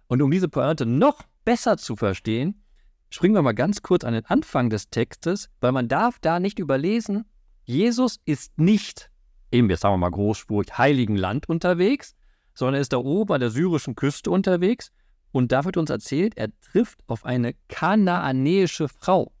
Und 0.05 0.21
um 0.21 0.29
diese 0.29 0.49
Pointe 0.49 0.85
noch 0.85 1.23
besser 1.45 1.77
zu 1.77 1.95
verstehen, 1.95 2.61
springen 3.09 3.33
wir 3.33 3.41
mal 3.41 3.55
ganz 3.55 3.81
kurz 3.81 4.03
an 4.03 4.13
den 4.13 4.23
Anfang 4.25 4.69
des 4.69 4.91
Textes, 4.91 5.49
weil 5.59 5.71
man 5.71 5.87
darf 5.87 6.19
da 6.19 6.39
nicht 6.39 6.59
überlesen, 6.59 7.25
Jesus 7.63 8.19
ist 8.23 8.59
nicht, 8.59 9.09
eben 9.51 9.67
jetzt 9.71 9.81
sagen 9.81 9.93
wir 9.93 9.97
mal 9.97 10.11
großspurig, 10.11 10.77
heiligen 10.77 11.15
Land 11.15 11.49
unterwegs, 11.49 12.13
sondern 12.53 12.75
er 12.75 12.81
ist 12.81 12.93
da 12.93 12.97
oben 12.97 13.33
an 13.33 13.39
der 13.39 13.49
syrischen 13.49 13.95
Küste 13.95 14.29
unterwegs 14.29 14.91
und 15.31 15.51
da 15.51 15.65
wird 15.65 15.77
uns 15.77 15.89
erzählt, 15.89 16.37
er 16.37 16.49
trifft 16.61 16.99
auf 17.07 17.25
eine 17.25 17.55
kanaanäische 17.67 18.89
Frau. 18.89 19.31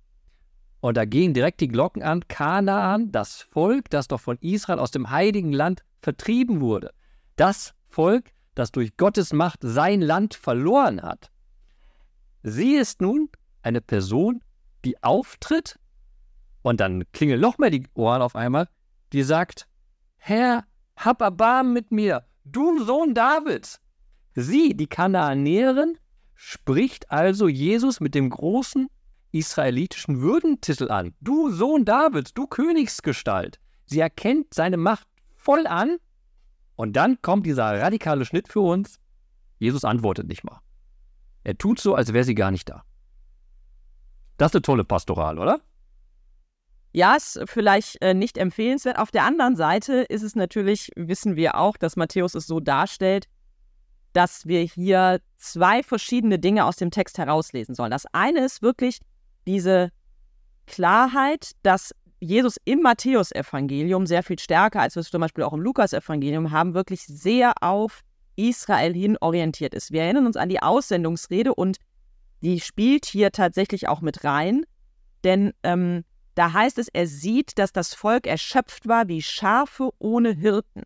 Und 0.79 0.97
da 0.97 1.05
gehen 1.05 1.33
direkt 1.33 1.59
die 1.61 1.67
Glocken 1.67 2.03
an. 2.03 2.27
Kanaan, 2.27 3.11
das 3.11 3.41
Volk, 3.41 3.89
das 3.89 4.07
doch 4.07 4.21
von 4.21 4.37
Israel 4.41 4.79
aus 4.79 4.91
dem 4.91 5.09
heiligen 5.09 5.51
Land 5.51 5.83
vertrieben 5.97 6.61
wurde. 6.61 6.93
Das 7.35 7.73
Volk, 7.85 8.31
das 8.55 8.71
durch 8.71 8.95
Gottes 8.97 9.33
Macht 9.33 9.59
sein 9.61 10.01
Land 10.01 10.35
verloren 10.35 11.01
hat. 11.01 11.31
Sie 12.43 12.75
ist 12.75 13.01
nun 13.01 13.29
eine 13.61 13.81
Person, 13.81 14.41
die 14.85 15.01
auftritt 15.03 15.79
und 16.61 16.79
dann 16.79 17.03
klingeln 17.11 17.41
noch 17.41 17.57
mehr 17.57 17.69
die 17.69 17.87
Ohren 17.93 18.21
auf 18.21 18.35
einmal, 18.35 18.67
die 19.13 19.23
sagt, 19.23 19.67
Herr, 20.17 20.65
hab 20.95 21.21
Erbarmen 21.21 21.73
mit 21.73 21.91
mir, 21.91 22.25
du 22.43 22.83
Sohn 22.83 23.13
Davids. 23.13 23.79
Sie, 24.35 24.75
die 24.75 24.87
Kanaanäerin, 24.87 25.97
spricht 26.35 27.09
also 27.11 27.47
Jesus 27.47 27.99
mit 27.99 28.15
dem 28.15 28.29
großen 28.29 28.87
israelitischen 29.39 30.21
Würdentitel 30.21 30.91
an. 30.91 31.13
Du 31.21 31.49
Sohn 31.51 31.85
Davids, 31.85 32.33
du 32.33 32.47
Königsgestalt. 32.47 33.59
Sie 33.85 33.99
erkennt 33.99 34.53
seine 34.53 34.77
Macht 34.77 35.07
voll 35.33 35.65
an. 35.67 35.97
Und 36.75 36.93
dann 36.93 37.21
kommt 37.21 37.45
dieser 37.45 37.79
radikale 37.81 38.25
Schnitt 38.25 38.47
für 38.47 38.59
uns. 38.59 38.99
Jesus 39.59 39.83
antwortet 39.83 40.27
nicht 40.27 40.43
mal. 40.43 40.59
Er 41.43 41.57
tut 41.57 41.79
so, 41.79 41.95
als 41.95 42.13
wäre 42.13 42.23
sie 42.23 42.35
gar 42.35 42.51
nicht 42.51 42.69
da. 42.69 42.83
Das 44.37 44.51
ist 44.51 44.55
eine 44.55 44.61
tolle 44.61 44.83
Pastoral, 44.83 45.39
oder? 45.39 45.61
Ja, 46.91 47.15
ist 47.15 47.39
vielleicht 47.45 48.01
äh, 48.01 48.13
nicht 48.13 48.37
empfehlenswert. 48.37 48.99
Auf 48.99 49.11
der 49.11 49.23
anderen 49.23 49.55
Seite 49.55 50.01
ist 50.09 50.23
es 50.23 50.35
natürlich, 50.35 50.91
wissen 50.95 51.35
wir 51.35 51.55
auch, 51.55 51.77
dass 51.77 51.95
Matthäus 51.95 52.35
es 52.35 52.47
so 52.47 52.59
darstellt, 52.59 53.27
dass 54.13 54.45
wir 54.45 54.61
hier 54.61 55.21
zwei 55.35 55.83
verschiedene 55.83 56.39
Dinge 56.39 56.65
aus 56.65 56.75
dem 56.77 56.91
Text 56.91 57.17
herauslesen 57.17 57.75
sollen. 57.75 57.91
Das 57.91 58.05
eine 58.13 58.43
ist 58.43 58.61
wirklich 58.61 58.99
diese 59.47 59.91
Klarheit, 60.67 61.51
dass 61.63 61.93
Jesus 62.19 62.57
im 62.65 62.81
Matthäusevangelium 62.81 64.05
sehr 64.05 64.23
viel 64.23 64.39
stärker, 64.39 64.81
als 64.81 64.95
wir 64.95 65.01
es 65.01 65.09
zum 65.09 65.21
Beispiel 65.21 65.43
auch 65.43 65.53
im 65.53 65.61
Lukasevangelium 65.61 66.51
haben, 66.51 66.73
wirklich 66.73 67.05
sehr 67.05 67.53
auf 67.61 68.01
Israel 68.35 68.93
hin 68.93 69.17
orientiert 69.19 69.73
ist. 69.73 69.91
Wir 69.91 70.03
erinnern 70.03 70.25
uns 70.25 70.37
an 70.37 70.49
die 70.49 70.61
Aussendungsrede 70.61 71.53
und 71.53 71.77
die 72.41 72.59
spielt 72.59 73.05
hier 73.05 73.31
tatsächlich 73.31 73.87
auch 73.87 74.01
mit 74.01 74.23
rein, 74.23 74.65
denn 75.23 75.53
ähm, 75.63 76.03
da 76.35 76.53
heißt 76.53 76.77
es, 76.77 76.87
er 76.89 77.07
sieht, 77.07 77.57
dass 77.57 77.71
das 77.71 77.95
Volk 77.95 78.27
erschöpft 78.27 78.87
war 78.87 79.07
wie 79.07 79.23
Schafe 79.23 79.89
ohne 79.97 80.33
Hirten. 80.33 80.83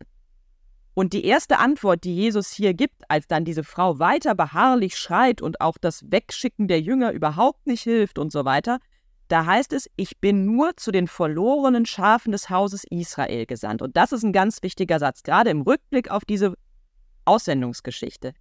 Und 0.94 1.14
die 1.14 1.24
erste 1.24 1.58
Antwort, 1.58 2.04
die 2.04 2.14
Jesus 2.14 2.52
hier 2.52 2.74
gibt, 2.74 3.02
als 3.08 3.26
dann 3.26 3.44
diese 3.44 3.64
Frau 3.64 3.98
weiter 3.98 4.34
beharrlich 4.34 4.96
schreit 4.96 5.40
und 5.40 5.60
auch 5.60 5.78
das 5.78 6.10
Wegschicken 6.10 6.68
der 6.68 6.80
Jünger 6.80 7.12
überhaupt 7.12 7.66
nicht 7.66 7.82
hilft 7.82 8.18
und 8.18 8.30
so 8.30 8.44
weiter, 8.44 8.78
da 9.28 9.46
heißt 9.46 9.72
es, 9.72 9.88
ich 9.96 10.18
bin 10.18 10.44
nur 10.44 10.76
zu 10.76 10.92
den 10.92 11.08
verlorenen 11.08 11.86
Schafen 11.86 12.32
des 12.32 12.50
Hauses 12.50 12.84
Israel 12.90 13.46
gesandt. 13.46 13.80
Und 13.80 13.96
das 13.96 14.12
ist 14.12 14.22
ein 14.22 14.32
ganz 14.34 14.62
wichtiger 14.62 14.98
Satz, 14.98 15.22
gerade 15.22 15.48
im 15.48 15.62
Rückblick 15.62 16.10
auf 16.10 16.26
diese 16.26 16.52
Aussendungsgeschichte. 17.24 18.34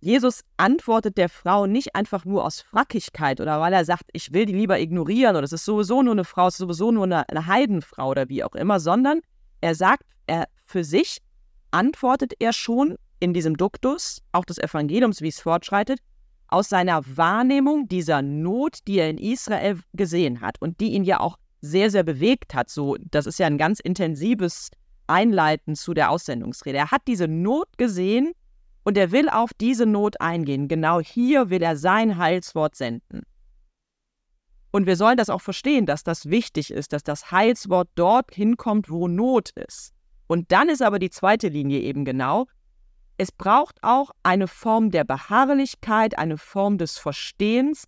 Jesus 0.00 0.42
antwortet 0.58 1.16
der 1.16 1.30
Frau 1.30 1.66
nicht 1.66 1.96
einfach 1.96 2.26
nur 2.26 2.44
aus 2.44 2.60
Frackigkeit 2.60 3.40
oder 3.40 3.58
weil 3.60 3.72
er 3.72 3.86
sagt, 3.86 4.04
ich 4.12 4.34
will 4.34 4.44
die 4.44 4.52
lieber 4.52 4.78
ignorieren 4.78 5.36
oder 5.36 5.44
es 5.44 5.52
ist 5.52 5.64
sowieso 5.64 6.02
nur 6.02 6.12
eine 6.12 6.24
Frau, 6.24 6.48
es 6.48 6.54
ist 6.54 6.58
sowieso 6.58 6.92
nur 6.92 7.04
eine, 7.04 7.26
eine 7.30 7.46
Heidenfrau 7.46 8.10
oder 8.10 8.28
wie 8.28 8.44
auch 8.44 8.54
immer, 8.54 8.78
sondern 8.78 9.20
er 9.62 9.74
sagt, 9.74 10.02
er 10.26 10.46
für 10.66 10.84
sich 10.84 11.22
antwortet 11.76 12.32
er 12.38 12.54
schon 12.54 12.96
in 13.20 13.34
diesem 13.34 13.56
Duktus, 13.56 14.22
auch 14.32 14.46
des 14.46 14.56
Evangeliums, 14.58 15.20
wie 15.20 15.28
es 15.28 15.40
fortschreitet, 15.40 16.00
aus 16.48 16.70
seiner 16.70 17.02
Wahrnehmung 17.16 17.86
dieser 17.86 18.22
Not, 18.22 18.78
die 18.86 18.98
er 18.98 19.10
in 19.10 19.18
Israel 19.18 19.80
gesehen 19.92 20.40
hat 20.40 20.56
und 20.60 20.80
die 20.80 20.92
ihn 20.92 21.04
ja 21.04 21.20
auch 21.20 21.36
sehr, 21.60 21.90
sehr 21.90 22.02
bewegt 22.02 22.54
hat. 22.54 22.70
So, 22.70 22.96
das 23.10 23.26
ist 23.26 23.38
ja 23.38 23.46
ein 23.46 23.58
ganz 23.58 23.80
intensives 23.80 24.70
Einleiten 25.06 25.74
zu 25.74 25.92
der 25.92 26.10
Aussendungsrede. 26.10 26.78
Er 26.78 26.90
hat 26.90 27.02
diese 27.06 27.28
Not 27.28 27.68
gesehen 27.76 28.32
und 28.84 28.96
er 28.96 29.12
will 29.12 29.28
auf 29.28 29.52
diese 29.52 29.84
Not 29.84 30.20
eingehen. 30.20 30.68
Genau 30.68 31.00
hier 31.00 31.50
will 31.50 31.62
er 31.62 31.76
sein 31.76 32.16
Heilswort 32.16 32.74
senden. 32.74 33.22
Und 34.70 34.86
wir 34.86 34.96
sollen 34.96 35.16
das 35.16 35.30
auch 35.30 35.42
verstehen, 35.42 35.84
dass 35.84 36.04
das 36.04 36.30
wichtig 36.30 36.70
ist, 36.70 36.92
dass 36.92 37.02
das 37.02 37.30
Heilswort 37.30 37.88
dort 37.96 38.34
hinkommt, 38.34 38.88
wo 38.88 39.08
Not 39.08 39.50
ist. 39.50 39.95
Und 40.26 40.52
dann 40.52 40.68
ist 40.68 40.82
aber 40.82 40.98
die 40.98 41.10
zweite 41.10 41.48
Linie 41.48 41.80
eben 41.80 42.04
genau, 42.04 42.46
es 43.18 43.32
braucht 43.32 43.82
auch 43.82 44.10
eine 44.22 44.46
Form 44.46 44.90
der 44.90 45.04
Beharrlichkeit, 45.04 46.18
eine 46.18 46.36
Form 46.36 46.78
des 46.78 46.98
Verstehens 46.98 47.84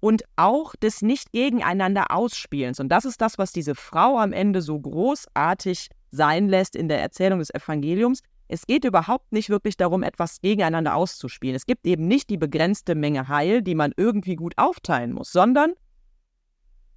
und 0.00 0.24
auch 0.36 0.74
des 0.76 1.00
nicht 1.00 1.32
gegeneinander 1.32 2.10
Ausspielens. 2.10 2.80
Und 2.80 2.88
das 2.88 3.04
ist 3.04 3.20
das, 3.20 3.38
was 3.38 3.52
diese 3.52 3.74
Frau 3.74 4.18
am 4.18 4.32
Ende 4.32 4.62
so 4.62 4.78
großartig 4.78 5.88
sein 6.10 6.48
lässt 6.48 6.76
in 6.76 6.88
der 6.88 7.00
Erzählung 7.00 7.38
des 7.38 7.54
Evangeliums. 7.54 8.20
Es 8.48 8.66
geht 8.66 8.84
überhaupt 8.84 9.32
nicht 9.32 9.48
wirklich 9.48 9.76
darum, 9.76 10.02
etwas 10.02 10.40
gegeneinander 10.40 10.94
auszuspielen. 10.94 11.56
Es 11.56 11.66
gibt 11.66 11.86
eben 11.86 12.06
nicht 12.06 12.28
die 12.30 12.36
begrenzte 12.36 12.94
Menge 12.94 13.28
Heil, 13.28 13.62
die 13.62 13.74
man 13.74 13.92
irgendwie 13.96 14.36
gut 14.36 14.54
aufteilen 14.58 15.12
muss, 15.12 15.32
sondern 15.32 15.72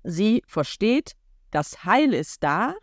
sie 0.04 0.44
versteht, 0.48 1.14
das 1.52 1.86
Heil 1.86 2.14
ist 2.14 2.44
da. 2.44 2.76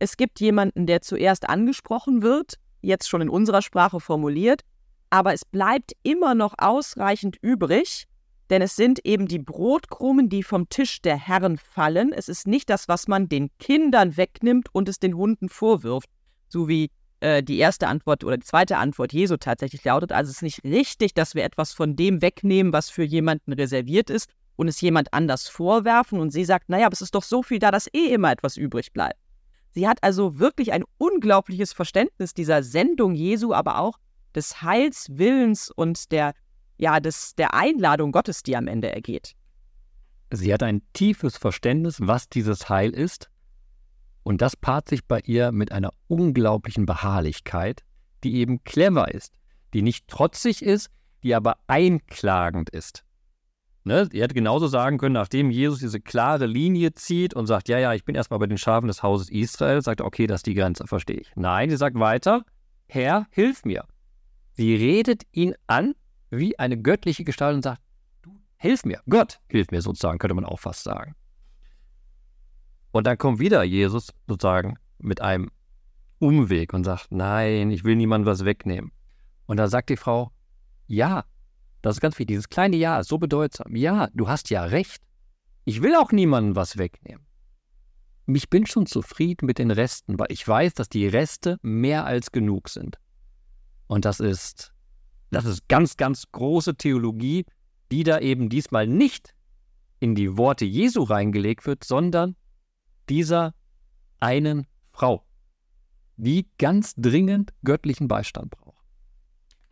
Es 0.00 0.16
gibt 0.16 0.40
jemanden, 0.40 0.86
der 0.86 1.02
zuerst 1.02 1.48
angesprochen 1.48 2.22
wird, 2.22 2.54
jetzt 2.80 3.06
schon 3.06 3.20
in 3.20 3.28
unserer 3.28 3.60
Sprache 3.60 4.00
formuliert, 4.00 4.62
aber 5.10 5.34
es 5.34 5.44
bleibt 5.44 5.92
immer 6.02 6.34
noch 6.34 6.54
ausreichend 6.56 7.36
übrig, 7.42 8.06
denn 8.48 8.62
es 8.62 8.76
sind 8.76 9.04
eben 9.04 9.28
die 9.28 9.38
Brotkrumen, 9.38 10.30
die 10.30 10.42
vom 10.42 10.70
Tisch 10.70 11.02
der 11.02 11.18
Herren 11.18 11.58
fallen. 11.58 12.14
Es 12.14 12.30
ist 12.30 12.46
nicht 12.46 12.70
das, 12.70 12.88
was 12.88 13.08
man 13.08 13.28
den 13.28 13.50
Kindern 13.58 14.16
wegnimmt 14.16 14.68
und 14.72 14.88
es 14.88 15.00
den 15.00 15.16
Hunden 15.16 15.50
vorwirft, 15.50 16.08
so 16.48 16.66
wie 16.66 16.90
äh, 17.20 17.42
die 17.42 17.58
erste 17.58 17.86
Antwort 17.86 18.24
oder 18.24 18.38
die 18.38 18.46
zweite 18.46 18.78
Antwort 18.78 19.12
Jesu 19.12 19.36
tatsächlich 19.36 19.84
lautet. 19.84 20.12
Also 20.12 20.30
es 20.30 20.36
ist 20.36 20.42
nicht 20.42 20.64
richtig, 20.64 21.12
dass 21.12 21.34
wir 21.34 21.44
etwas 21.44 21.74
von 21.74 21.94
dem 21.94 22.22
wegnehmen, 22.22 22.72
was 22.72 22.88
für 22.88 23.04
jemanden 23.04 23.52
reserviert 23.52 24.08
ist 24.08 24.30
und 24.56 24.66
es 24.66 24.80
jemand 24.80 25.12
anders 25.12 25.46
vorwerfen. 25.46 26.18
Und 26.18 26.30
sie 26.30 26.46
sagt, 26.46 26.70
naja, 26.70 26.86
aber 26.86 26.94
es 26.94 27.02
ist 27.02 27.14
doch 27.14 27.22
so 27.22 27.42
viel 27.42 27.58
da, 27.58 27.70
dass 27.70 27.86
eh 27.92 28.14
immer 28.14 28.32
etwas 28.32 28.56
übrig 28.56 28.94
bleibt. 28.94 29.19
Sie 29.70 29.88
hat 29.88 30.02
also 30.02 30.38
wirklich 30.38 30.72
ein 30.72 30.84
unglaubliches 30.98 31.72
Verständnis 31.72 32.34
dieser 32.34 32.62
Sendung 32.62 33.14
Jesu, 33.14 33.52
aber 33.52 33.78
auch 33.78 33.98
des 34.34 34.62
Heilswillens 34.62 35.70
und 35.70 36.12
der, 36.12 36.34
ja, 36.76 37.00
des, 37.00 37.34
der 37.36 37.54
Einladung 37.54 38.12
Gottes, 38.12 38.42
die 38.42 38.56
am 38.56 38.66
Ende 38.66 38.92
ergeht. 38.92 39.34
Sie 40.32 40.52
hat 40.52 40.62
ein 40.62 40.82
tiefes 40.92 41.36
Verständnis, 41.36 41.98
was 42.00 42.28
dieses 42.28 42.68
Heil 42.68 42.90
ist 42.90 43.30
und 44.22 44.42
das 44.42 44.56
paart 44.56 44.88
sich 44.88 45.04
bei 45.06 45.20
ihr 45.20 45.52
mit 45.52 45.72
einer 45.72 45.92
unglaublichen 46.08 46.86
Beharrlichkeit, 46.86 47.82
die 48.22 48.36
eben 48.36 48.62
clever 48.64 49.12
ist, 49.12 49.34
die 49.72 49.82
nicht 49.82 50.08
trotzig 50.08 50.62
ist, 50.62 50.90
die 51.22 51.34
aber 51.34 51.56
einklagend 51.66 52.70
ist. 52.70 53.04
Ne? 53.84 54.08
Ihr 54.12 54.24
hätte 54.24 54.34
genauso 54.34 54.66
sagen 54.66 54.98
können, 54.98 55.14
nachdem 55.14 55.50
Jesus 55.50 55.78
diese 55.78 56.00
klare 56.00 56.46
Linie 56.46 56.92
zieht 56.92 57.34
und 57.34 57.46
sagt, 57.46 57.68
ja, 57.68 57.78
ja, 57.78 57.94
ich 57.94 58.04
bin 58.04 58.14
erstmal 58.14 58.38
bei 58.38 58.46
den 58.46 58.58
Schafen 58.58 58.88
des 58.88 59.02
Hauses 59.02 59.30
Israel, 59.30 59.80
sagt 59.80 60.00
er, 60.00 60.06
okay, 60.06 60.26
das 60.26 60.40
ist 60.40 60.46
die 60.46 60.54
Grenze, 60.54 60.86
verstehe 60.86 61.16
ich. 61.16 61.32
Nein, 61.34 61.70
sie 61.70 61.76
sagt 61.76 61.98
weiter, 61.98 62.44
Herr, 62.88 63.26
hilf 63.30 63.64
mir. 63.64 63.84
Sie 64.52 64.74
redet 64.74 65.22
ihn 65.32 65.54
an 65.66 65.94
wie 66.28 66.58
eine 66.58 66.76
göttliche 66.76 67.24
Gestalt 67.24 67.56
und 67.56 67.62
sagt, 67.62 67.80
du, 68.22 68.38
hilf 68.56 68.84
mir, 68.84 69.00
Gott, 69.08 69.40
hilf 69.48 69.70
mir 69.70 69.80
sozusagen, 69.80 70.18
könnte 70.18 70.34
man 70.34 70.44
auch 70.44 70.60
fast 70.60 70.84
sagen. 70.84 71.14
Und 72.92 73.06
dann 73.06 73.16
kommt 73.16 73.38
wieder 73.38 73.62
Jesus 73.62 74.12
sozusagen 74.26 74.76
mit 74.98 75.22
einem 75.22 75.50
Umweg 76.18 76.74
und 76.74 76.84
sagt, 76.84 77.06
nein, 77.10 77.70
ich 77.70 77.84
will 77.84 77.96
niemandem 77.96 78.26
was 78.30 78.44
wegnehmen. 78.44 78.92
Und 79.46 79.56
da 79.56 79.68
sagt 79.68 79.88
die 79.88 79.96
Frau, 79.96 80.32
ja, 80.86 81.24
das 81.82 81.96
ist 81.96 82.00
ganz 82.00 82.14
wichtig, 82.14 82.28
dieses 82.28 82.48
kleine 82.48 82.76
Ja 82.76 83.00
ist 83.00 83.08
so 83.08 83.18
bedeutsam. 83.18 83.74
Ja, 83.74 84.08
du 84.12 84.28
hast 84.28 84.50
ja 84.50 84.64
recht. 84.64 85.02
Ich 85.64 85.82
will 85.82 85.94
auch 85.96 86.12
niemandem 86.12 86.56
was 86.56 86.78
wegnehmen. 86.78 87.26
Ich 88.26 88.48
bin 88.48 88.66
schon 88.66 88.86
zufrieden 88.86 89.46
mit 89.46 89.58
den 89.58 89.70
Resten, 89.70 90.18
weil 90.18 90.30
ich 90.30 90.46
weiß, 90.46 90.74
dass 90.74 90.88
die 90.88 91.06
Reste 91.06 91.58
mehr 91.62 92.04
als 92.04 92.32
genug 92.32 92.68
sind. 92.68 92.98
Und 93.86 94.04
das 94.04 94.20
ist, 94.20 94.72
das 95.30 95.44
ist 95.44 95.68
ganz, 95.68 95.96
ganz 95.96 96.30
große 96.30 96.76
Theologie, 96.76 97.44
die 97.90 98.04
da 98.04 98.20
eben 98.20 98.48
diesmal 98.48 98.86
nicht 98.86 99.34
in 99.98 100.14
die 100.14 100.36
Worte 100.36 100.64
Jesu 100.64 101.02
reingelegt 101.02 101.66
wird, 101.66 101.84
sondern 101.84 102.36
dieser 103.08 103.54
einen 104.20 104.66
Frau, 104.84 105.24
die 106.16 106.46
ganz 106.58 106.94
dringend 106.96 107.52
göttlichen 107.64 108.06
Beistand 108.06 108.50
braucht. 108.50 108.69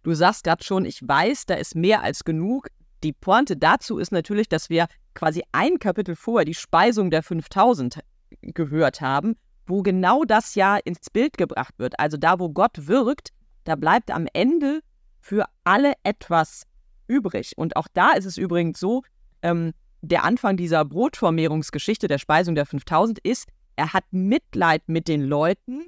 Du 0.08 0.14
sagst 0.14 0.44
gerade 0.44 0.64
schon, 0.64 0.86
ich 0.86 1.06
weiß, 1.06 1.44
da 1.44 1.54
ist 1.56 1.74
mehr 1.74 2.02
als 2.02 2.24
genug. 2.24 2.68
Die 3.02 3.12
Pointe 3.12 3.58
dazu 3.58 3.98
ist 3.98 4.10
natürlich, 4.10 4.48
dass 4.48 4.70
wir 4.70 4.86
quasi 5.12 5.42
ein 5.52 5.78
Kapitel 5.78 6.16
vorher 6.16 6.46
die 6.46 6.54
Speisung 6.54 7.10
der 7.10 7.22
5000 7.22 8.00
gehört 8.40 9.02
haben, 9.02 9.36
wo 9.66 9.82
genau 9.82 10.24
das 10.24 10.54
ja 10.54 10.78
ins 10.78 11.10
Bild 11.10 11.36
gebracht 11.36 11.74
wird. 11.76 12.00
Also 12.00 12.16
da, 12.16 12.38
wo 12.38 12.48
Gott 12.48 12.86
wirkt, 12.86 13.34
da 13.64 13.76
bleibt 13.76 14.10
am 14.10 14.26
Ende 14.32 14.80
für 15.20 15.44
alle 15.64 15.92
etwas 16.04 16.62
übrig. 17.06 17.52
Und 17.58 17.76
auch 17.76 17.88
da 17.92 18.12
ist 18.12 18.24
es 18.24 18.38
übrigens 18.38 18.80
so, 18.80 19.02
ähm, 19.42 19.74
der 20.00 20.24
Anfang 20.24 20.56
dieser 20.56 20.86
Brotvermehrungsgeschichte 20.86 22.08
der 22.08 22.16
Speisung 22.16 22.54
der 22.54 22.64
5000 22.64 23.18
ist, 23.18 23.46
er 23.76 23.92
hat 23.92 24.04
Mitleid 24.10 24.88
mit 24.88 25.06
den 25.06 25.20
Leuten, 25.20 25.84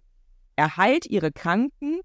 er 0.57 0.77
heilt 0.77 1.07
ihre 1.07 1.33
Kranken 1.33 2.00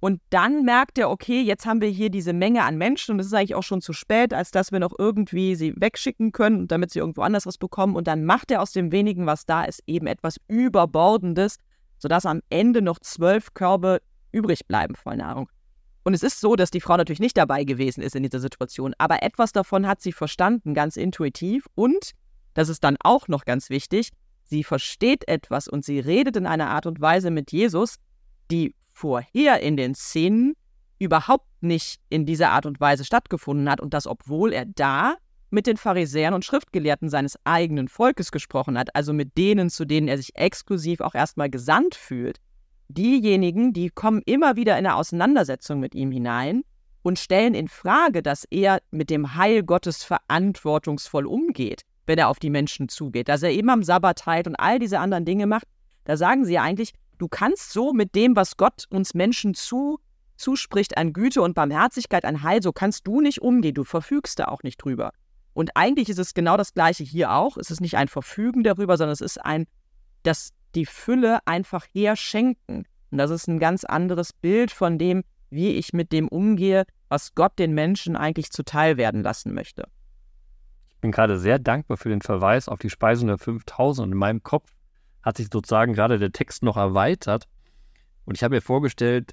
Und 0.00 0.22
dann 0.30 0.64
merkt 0.64 0.98
er, 0.98 1.10
okay, 1.10 1.42
jetzt 1.42 1.66
haben 1.66 1.82
wir 1.82 1.88
hier 1.88 2.08
diese 2.08 2.32
Menge 2.32 2.64
an 2.64 2.78
Menschen 2.78 3.12
und 3.12 3.20
es 3.20 3.26
ist 3.26 3.34
eigentlich 3.34 3.54
auch 3.54 3.62
schon 3.62 3.82
zu 3.82 3.92
spät, 3.92 4.32
als 4.32 4.50
dass 4.50 4.72
wir 4.72 4.80
noch 4.80 4.94
irgendwie 4.98 5.54
sie 5.54 5.74
wegschicken 5.76 6.32
können, 6.32 6.68
damit 6.68 6.90
sie 6.90 7.00
irgendwo 7.00 7.20
anders 7.20 7.44
was 7.44 7.58
bekommen. 7.58 7.94
Und 7.96 8.06
dann 8.06 8.24
macht 8.24 8.50
er 8.50 8.62
aus 8.62 8.72
dem 8.72 8.92
wenigen, 8.92 9.26
was 9.26 9.44
da 9.44 9.64
ist, 9.64 9.82
eben 9.86 10.06
etwas 10.06 10.38
Überbordendes, 10.48 11.56
sodass 11.98 12.24
am 12.24 12.40
Ende 12.48 12.80
noch 12.80 12.98
zwölf 12.98 13.52
Körbe 13.52 14.00
übrig 14.32 14.66
bleiben 14.66 14.94
voll 14.94 15.18
Nahrung. 15.18 15.50
Und 16.02 16.14
es 16.14 16.22
ist 16.22 16.40
so, 16.40 16.56
dass 16.56 16.70
die 16.70 16.80
Frau 16.80 16.96
natürlich 16.96 17.20
nicht 17.20 17.36
dabei 17.36 17.64
gewesen 17.64 18.00
ist 18.00 18.16
in 18.16 18.22
dieser 18.22 18.40
Situation, 18.40 18.94
aber 18.96 19.22
etwas 19.22 19.52
davon 19.52 19.86
hat 19.86 20.00
sie 20.00 20.12
verstanden, 20.12 20.72
ganz 20.72 20.96
intuitiv. 20.96 21.66
Und, 21.74 22.12
das 22.54 22.70
ist 22.70 22.82
dann 22.84 22.96
auch 23.04 23.28
noch 23.28 23.44
ganz 23.44 23.68
wichtig, 23.68 24.08
sie 24.44 24.64
versteht 24.64 25.28
etwas 25.28 25.68
und 25.68 25.84
sie 25.84 26.00
redet 26.00 26.36
in 26.36 26.46
einer 26.46 26.70
Art 26.70 26.86
und 26.86 27.02
Weise 27.02 27.30
mit 27.30 27.52
Jesus, 27.52 27.96
die 28.50 28.74
vorher 29.00 29.60
in 29.60 29.76
den 29.76 29.94
Szenen 29.94 30.54
überhaupt 30.98 31.46
nicht 31.62 32.00
in 32.10 32.26
dieser 32.26 32.50
Art 32.50 32.66
und 32.66 32.80
Weise 32.80 33.04
stattgefunden 33.04 33.70
hat 33.70 33.80
und 33.80 33.94
das, 33.94 34.06
obwohl 34.06 34.52
er 34.52 34.66
da 34.66 35.16
mit 35.48 35.66
den 35.66 35.78
Pharisäern 35.78 36.34
und 36.34 36.44
Schriftgelehrten 36.44 37.08
seines 37.08 37.38
eigenen 37.44 37.88
Volkes 37.88 38.30
gesprochen 38.30 38.78
hat, 38.78 38.94
also 38.94 39.12
mit 39.12 39.36
denen, 39.36 39.70
zu 39.70 39.84
denen 39.84 40.06
er 40.06 40.18
sich 40.18 40.36
exklusiv 40.36 41.00
auch 41.00 41.14
erstmal 41.14 41.50
gesandt 41.50 41.94
fühlt. 41.94 42.38
Diejenigen, 42.88 43.72
die 43.72 43.88
kommen 43.88 44.22
immer 44.26 44.56
wieder 44.56 44.72
in 44.78 44.86
eine 44.86 44.96
Auseinandersetzung 44.96 45.80
mit 45.80 45.94
ihm 45.94 46.12
hinein 46.12 46.62
und 47.02 47.18
stellen 47.18 47.54
in 47.54 47.68
Frage, 47.68 48.22
dass 48.22 48.44
er 48.50 48.80
mit 48.90 49.08
dem 49.08 49.34
Heil 49.34 49.62
Gottes 49.62 50.04
verantwortungsvoll 50.04 51.26
umgeht, 51.26 51.82
wenn 52.06 52.18
er 52.18 52.28
auf 52.28 52.38
die 52.38 52.50
Menschen 52.50 52.88
zugeht, 52.88 53.28
dass 53.28 53.42
er 53.42 53.50
eben 53.50 53.70
am 53.70 53.82
Sabbat 53.82 54.26
heilt 54.26 54.46
und 54.46 54.56
all 54.56 54.78
diese 54.78 54.98
anderen 54.98 55.24
Dinge 55.24 55.46
macht. 55.46 55.66
Da 56.04 56.16
sagen 56.16 56.44
sie 56.44 56.54
ja 56.54 56.62
eigentlich, 56.62 56.92
Du 57.20 57.28
kannst 57.28 57.74
so 57.74 57.92
mit 57.92 58.14
dem, 58.14 58.34
was 58.34 58.56
Gott 58.56 58.86
uns 58.88 59.12
Menschen 59.12 59.52
zu, 59.52 59.98
zuspricht, 60.36 60.96
an 60.96 61.12
Güte 61.12 61.42
und 61.42 61.54
Barmherzigkeit, 61.54 62.24
an 62.24 62.42
Heil, 62.42 62.62
so 62.62 62.72
kannst 62.72 63.06
du 63.06 63.20
nicht 63.20 63.42
umgehen. 63.42 63.74
Du 63.74 63.84
verfügst 63.84 64.38
da 64.38 64.46
auch 64.46 64.62
nicht 64.62 64.78
drüber. 64.78 65.12
Und 65.52 65.76
eigentlich 65.76 66.08
ist 66.08 66.18
es 66.18 66.32
genau 66.32 66.56
das 66.56 66.72
Gleiche 66.72 67.04
hier 67.04 67.32
auch. 67.32 67.58
Es 67.58 67.70
ist 67.70 67.82
nicht 67.82 67.98
ein 67.98 68.08
Verfügen 68.08 68.62
darüber, 68.62 68.96
sondern 68.96 69.12
es 69.12 69.20
ist 69.20 69.36
ein, 69.36 69.66
dass 70.22 70.54
die 70.74 70.86
Fülle 70.86 71.46
einfach 71.46 71.84
herschenken. 71.92 72.86
Und 73.10 73.18
das 73.18 73.30
ist 73.30 73.48
ein 73.48 73.58
ganz 73.58 73.84
anderes 73.84 74.32
Bild 74.32 74.70
von 74.70 74.96
dem, 74.96 75.22
wie 75.50 75.72
ich 75.72 75.92
mit 75.92 76.12
dem 76.12 76.26
umgehe, 76.26 76.86
was 77.10 77.34
Gott 77.34 77.58
den 77.58 77.74
Menschen 77.74 78.16
eigentlich 78.16 78.50
zuteil 78.50 78.96
werden 78.96 79.22
lassen 79.22 79.52
möchte. 79.52 79.86
Ich 80.88 80.96
bin 81.02 81.12
gerade 81.12 81.38
sehr 81.38 81.58
dankbar 81.58 81.98
für 81.98 82.08
den 82.08 82.22
Verweis 82.22 82.66
auf 82.66 82.78
die 82.78 82.88
Speisung 82.88 83.28
der 83.28 83.36
5000 83.36 84.06
und 84.06 84.12
in 84.12 84.18
meinem 84.18 84.42
Kopf 84.42 84.70
hat 85.22 85.36
sich 85.36 85.48
sozusagen 85.52 85.92
gerade 85.92 86.18
der 86.18 86.32
Text 86.32 86.62
noch 86.62 86.76
erweitert. 86.76 87.46
Und 88.24 88.36
ich 88.36 88.42
habe 88.42 88.54
mir 88.56 88.60
vorgestellt, 88.60 89.32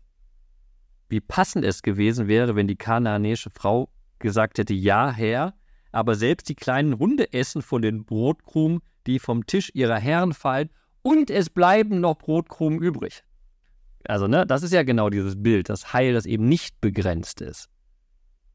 wie 1.09 1.21
passend 1.21 1.63
es 1.63 1.81
gewesen 1.81 2.27
wäre, 2.27 2.55
wenn 2.55 2.67
die 2.67 2.75
kanaanäische 2.75 3.49
Frau 3.49 3.89
gesagt 4.19 4.57
hätte, 4.57 4.73
ja, 4.73 5.11
Herr, 5.11 5.53
aber 5.91 6.15
selbst 6.15 6.49
die 6.49 6.55
kleinen 6.55 6.99
Hunde 6.99 7.31
essen 7.33 7.61
von 7.61 7.81
den 7.81 8.05
Brotkrumen, 8.05 8.81
die 9.05 9.19
vom 9.19 9.45
Tisch 9.45 9.71
ihrer 9.73 9.99
Herren 9.99 10.33
fallen, 10.33 10.69
und 11.01 11.29
es 11.29 11.49
bleiben 11.49 12.01
noch 12.01 12.17
Brotkrumen 12.17 12.81
übrig. 12.81 13.23
Also, 14.07 14.27
ne, 14.27 14.45
das 14.45 14.63
ist 14.63 14.73
ja 14.73 14.83
genau 14.83 15.09
dieses 15.09 15.41
Bild, 15.41 15.69
das 15.69 15.93
Heil, 15.93 16.13
das 16.13 16.25
eben 16.25 16.47
nicht 16.47 16.81
begrenzt 16.81 17.41
ist. 17.41 17.69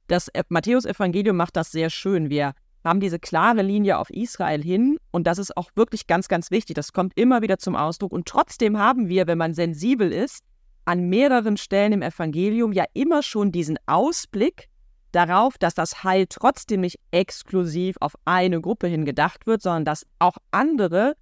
Das 0.09 0.31
Matthäus-Evangelium 0.49 1.37
macht 1.37 1.57
das 1.57 1.73
sehr 1.73 1.89
schön. 1.89 2.29
Wir 2.29 2.55
haben 2.85 3.01
diese 3.01 3.19
klare 3.19 3.63
Linie 3.63 3.99
auf 3.99 4.11
Israel 4.11 4.63
hin 4.63 4.99
und 5.11 5.27
das 5.27 5.39
ist 5.39 5.57
auch 5.57 5.71
wirklich 5.75 6.07
ganz, 6.07 6.29
ganz 6.29 6.51
wichtig. 6.51 6.75
Das 6.75 6.93
kommt 6.93 7.13
immer 7.17 7.43
wieder 7.43 7.59
zum 7.59 7.77
Ausdruck 7.77 8.13
und 8.13 8.27
trotzdem 8.27 8.79
haben 8.79 9.09
wir, 9.09 9.27
wenn 9.27 9.39
man 9.39 9.55
sensibel 9.55 10.13
ist, 10.13 10.43
an 10.85 11.09
mehreren 11.09 11.57
Stellen 11.57 11.93
im 11.93 12.03
Evangelium 12.03 12.73
ja 12.73 12.85
immer 12.93 13.23
schon 13.23 13.53
diesen 13.53 13.79
Ausblick 13.87 14.69
darauf, 15.13 15.59
dass 15.59 15.75
das 15.75 16.03
Heil 16.03 16.27
trotzdem 16.29 16.81
nicht 16.81 16.99
exklusiv 17.11 17.97
auf 18.01 18.15
eine 18.25 18.61
Gruppe 18.61 18.89
hin 18.89 19.05
gedacht 19.05 19.47
wird, 19.47 19.63
sondern 19.63 19.85
dass 19.85 20.07
auch 20.19 20.37
andere 20.51 21.15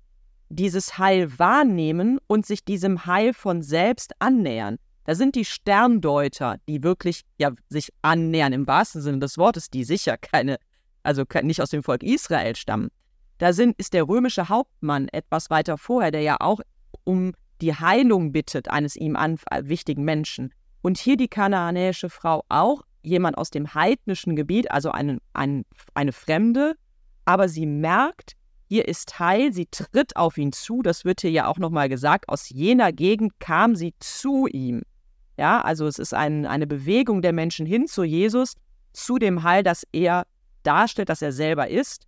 dieses 0.48 0.98
Heil 0.98 1.38
wahrnehmen 1.38 2.18
und 2.26 2.46
sich 2.46 2.64
diesem 2.64 3.06
Heil 3.06 3.34
von 3.34 3.62
selbst 3.62 4.12
annähern. 4.18 4.78
Da 5.04 5.14
sind 5.14 5.34
die 5.34 5.44
Sterndeuter, 5.44 6.58
die 6.68 6.82
wirklich 6.82 7.22
ja 7.38 7.52
sich 7.68 7.90
annähern 8.02 8.52
im 8.52 8.66
wahrsten 8.66 9.00
Sinne 9.00 9.18
des 9.18 9.38
Wortes, 9.38 9.70
die 9.70 9.84
sicher 9.84 10.16
keine 10.16 10.58
also 11.02 11.24
nicht 11.42 11.60
aus 11.60 11.70
dem 11.70 11.82
Volk 11.82 12.02
Israel 12.02 12.56
stammen. 12.56 12.90
Da 13.38 13.52
sind, 13.52 13.78
ist 13.78 13.94
der 13.94 14.06
römische 14.06 14.48
Hauptmann 14.48 15.08
etwas 15.08 15.48
weiter 15.50 15.78
vorher, 15.78 16.10
der 16.10 16.22
ja 16.22 16.36
auch 16.40 16.60
um 17.04 17.32
die 17.60 17.74
Heilung 17.74 18.32
bittet 18.32 18.70
eines 18.70 18.96
ihm 18.96 19.16
an, 19.16 19.38
äh, 19.50 19.62
wichtigen 19.64 20.04
Menschen. 20.04 20.52
Und 20.82 20.98
hier 20.98 21.16
die 21.16 21.28
kanaanäische 21.28 22.10
Frau 22.10 22.44
auch, 22.48 22.82
jemand 23.02 23.38
aus 23.38 23.50
dem 23.50 23.74
heidnischen 23.74 24.36
Gebiet, 24.36 24.70
also 24.70 24.90
eine, 24.90 25.18
ein, 25.32 25.64
eine 25.94 26.12
Fremde, 26.12 26.74
aber 27.24 27.48
sie 27.48 27.66
merkt, 27.66 28.32
hier 28.66 28.86
ist 28.86 29.18
Heil, 29.18 29.52
sie 29.52 29.66
tritt 29.66 30.16
auf 30.16 30.38
ihn 30.38 30.52
zu, 30.52 30.82
das 30.82 31.04
wird 31.04 31.22
hier 31.22 31.30
ja 31.30 31.46
auch 31.48 31.58
nochmal 31.58 31.88
gesagt, 31.88 32.28
aus 32.28 32.48
jener 32.50 32.92
Gegend 32.92 33.40
kam 33.40 33.74
sie 33.74 33.94
zu 33.98 34.46
ihm. 34.46 34.82
Ja, 35.36 35.60
also 35.62 35.86
es 35.86 35.98
ist 35.98 36.14
ein, 36.14 36.46
eine 36.46 36.66
Bewegung 36.66 37.22
der 37.22 37.32
Menschen 37.32 37.66
hin 37.66 37.86
zu 37.86 38.04
Jesus, 38.04 38.54
zu 38.92 39.18
dem 39.18 39.42
Heil, 39.42 39.62
das 39.62 39.84
er 39.92 40.26
darstellt, 40.62 41.08
dass 41.08 41.22
er 41.22 41.32
selber 41.32 41.68
ist. 41.68 42.06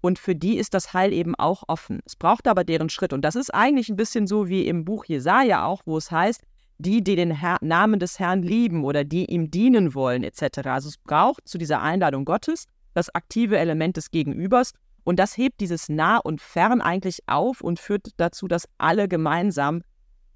Und 0.00 0.18
für 0.18 0.34
die 0.34 0.58
ist 0.58 0.74
das 0.74 0.92
Heil 0.92 1.12
eben 1.12 1.34
auch 1.34 1.62
offen. 1.66 2.00
Es 2.04 2.14
braucht 2.14 2.46
aber 2.46 2.64
deren 2.64 2.90
Schritt. 2.90 3.12
Und 3.12 3.22
das 3.22 3.36
ist 3.36 3.54
eigentlich 3.54 3.88
ein 3.88 3.96
bisschen 3.96 4.26
so 4.26 4.48
wie 4.48 4.66
im 4.66 4.84
Buch 4.84 5.06
Jesaja 5.06 5.64
auch, 5.64 5.82
wo 5.86 5.96
es 5.96 6.10
heißt, 6.10 6.42
die, 6.78 7.02
die 7.02 7.16
den 7.16 7.30
Herr, 7.30 7.56
Namen 7.62 8.00
des 8.00 8.18
Herrn 8.18 8.42
lieben 8.42 8.84
oder 8.84 9.04
die 9.04 9.24
ihm 9.26 9.50
dienen 9.50 9.94
wollen, 9.94 10.22
etc. 10.22 10.66
Also 10.66 10.88
es 10.88 10.98
braucht 10.98 11.48
zu 11.48 11.56
dieser 11.56 11.80
Einladung 11.80 12.24
Gottes 12.24 12.66
das 12.92 13.14
aktive 13.14 13.58
Element 13.58 13.96
des 13.96 14.10
Gegenübers. 14.10 14.72
Und 15.04 15.18
das 15.18 15.36
hebt 15.36 15.60
dieses 15.60 15.88
Nah 15.88 16.18
und 16.18 16.40
Fern 16.40 16.80
eigentlich 16.80 17.20
auf 17.26 17.60
und 17.60 17.78
führt 17.78 18.08
dazu, 18.16 18.48
dass 18.48 18.68
alle 18.78 19.08
gemeinsam 19.08 19.82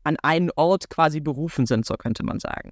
an 0.04 0.16
einen 0.22 0.50
Ort 0.56 0.90
quasi 0.90 1.20
berufen 1.20 1.66
sind, 1.66 1.86
so 1.86 1.94
könnte 1.94 2.24
man 2.24 2.38
sagen. 2.38 2.70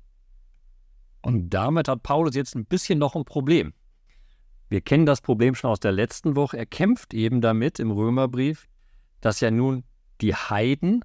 Und 1.22 1.50
damit 1.50 1.88
hat 1.88 2.02
Paulus 2.02 2.34
jetzt 2.34 2.54
ein 2.54 2.66
bisschen 2.66 2.98
noch 2.98 3.16
ein 3.16 3.24
Problem. 3.24 3.72
Wir 4.68 4.80
kennen 4.80 5.06
das 5.06 5.20
Problem 5.20 5.54
schon 5.54 5.70
aus 5.70 5.80
der 5.80 5.92
letzten 5.92 6.34
Woche. 6.36 6.58
Er 6.58 6.66
kämpft 6.66 7.14
eben 7.14 7.40
damit 7.40 7.78
im 7.78 7.90
Römerbrief, 7.90 8.66
dass 9.20 9.40
ja 9.40 9.50
nun 9.50 9.84
die 10.20 10.34
Heiden 10.34 11.04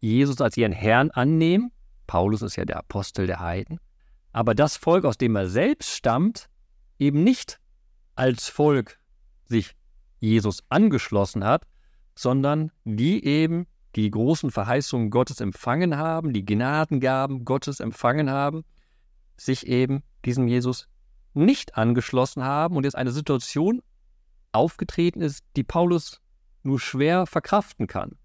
Jesus 0.00 0.40
als 0.40 0.56
ihren 0.56 0.72
Herrn 0.72 1.10
annehmen. 1.10 1.70
Paulus 2.06 2.42
ist 2.42 2.56
ja 2.56 2.64
der 2.64 2.78
Apostel 2.78 3.26
der 3.26 3.40
Heiden. 3.40 3.78
Aber 4.32 4.54
das 4.54 4.76
Volk, 4.76 5.04
aus 5.04 5.18
dem 5.18 5.36
er 5.36 5.48
selbst 5.48 5.90
stammt, 5.90 6.48
eben 6.98 7.24
nicht 7.24 7.60
als 8.14 8.48
Volk 8.48 8.98
sich 9.44 9.74
Jesus 10.18 10.62
angeschlossen 10.68 11.44
hat, 11.44 11.64
sondern 12.14 12.72
die 12.84 13.24
eben 13.24 13.66
die 13.94 14.10
großen 14.10 14.50
Verheißungen 14.50 15.10
Gottes 15.10 15.40
empfangen 15.40 15.96
haben, 15.96 16.32
die 16.32 16.44
Gnadengaben 16.44 17.44
Gottes 17.44 17.80
empfangen 17.80 18.30
haben, 18.30 18.64
sich 19.36 19.66
eben 19.66 20.02
diesem 20.24 20.48
Jesus 20.48 20.88
nicht 21.36 21.76
angeschlossen 21.76 22.44
haben 22.44 22.76
und 22.76 22.84
jetzt 22.84 22.96
eine 22.96 23.12
Situation 23.12 23.82
aufgetreten 24.52 25.20
ist, 25.20 25.44
die 25.56 25.64
Paulus 25.64 26.20
nur 26.62 26.80
schwer 26.80 27.26
verkraften 27.26 27.86
kann. 27.86 28.16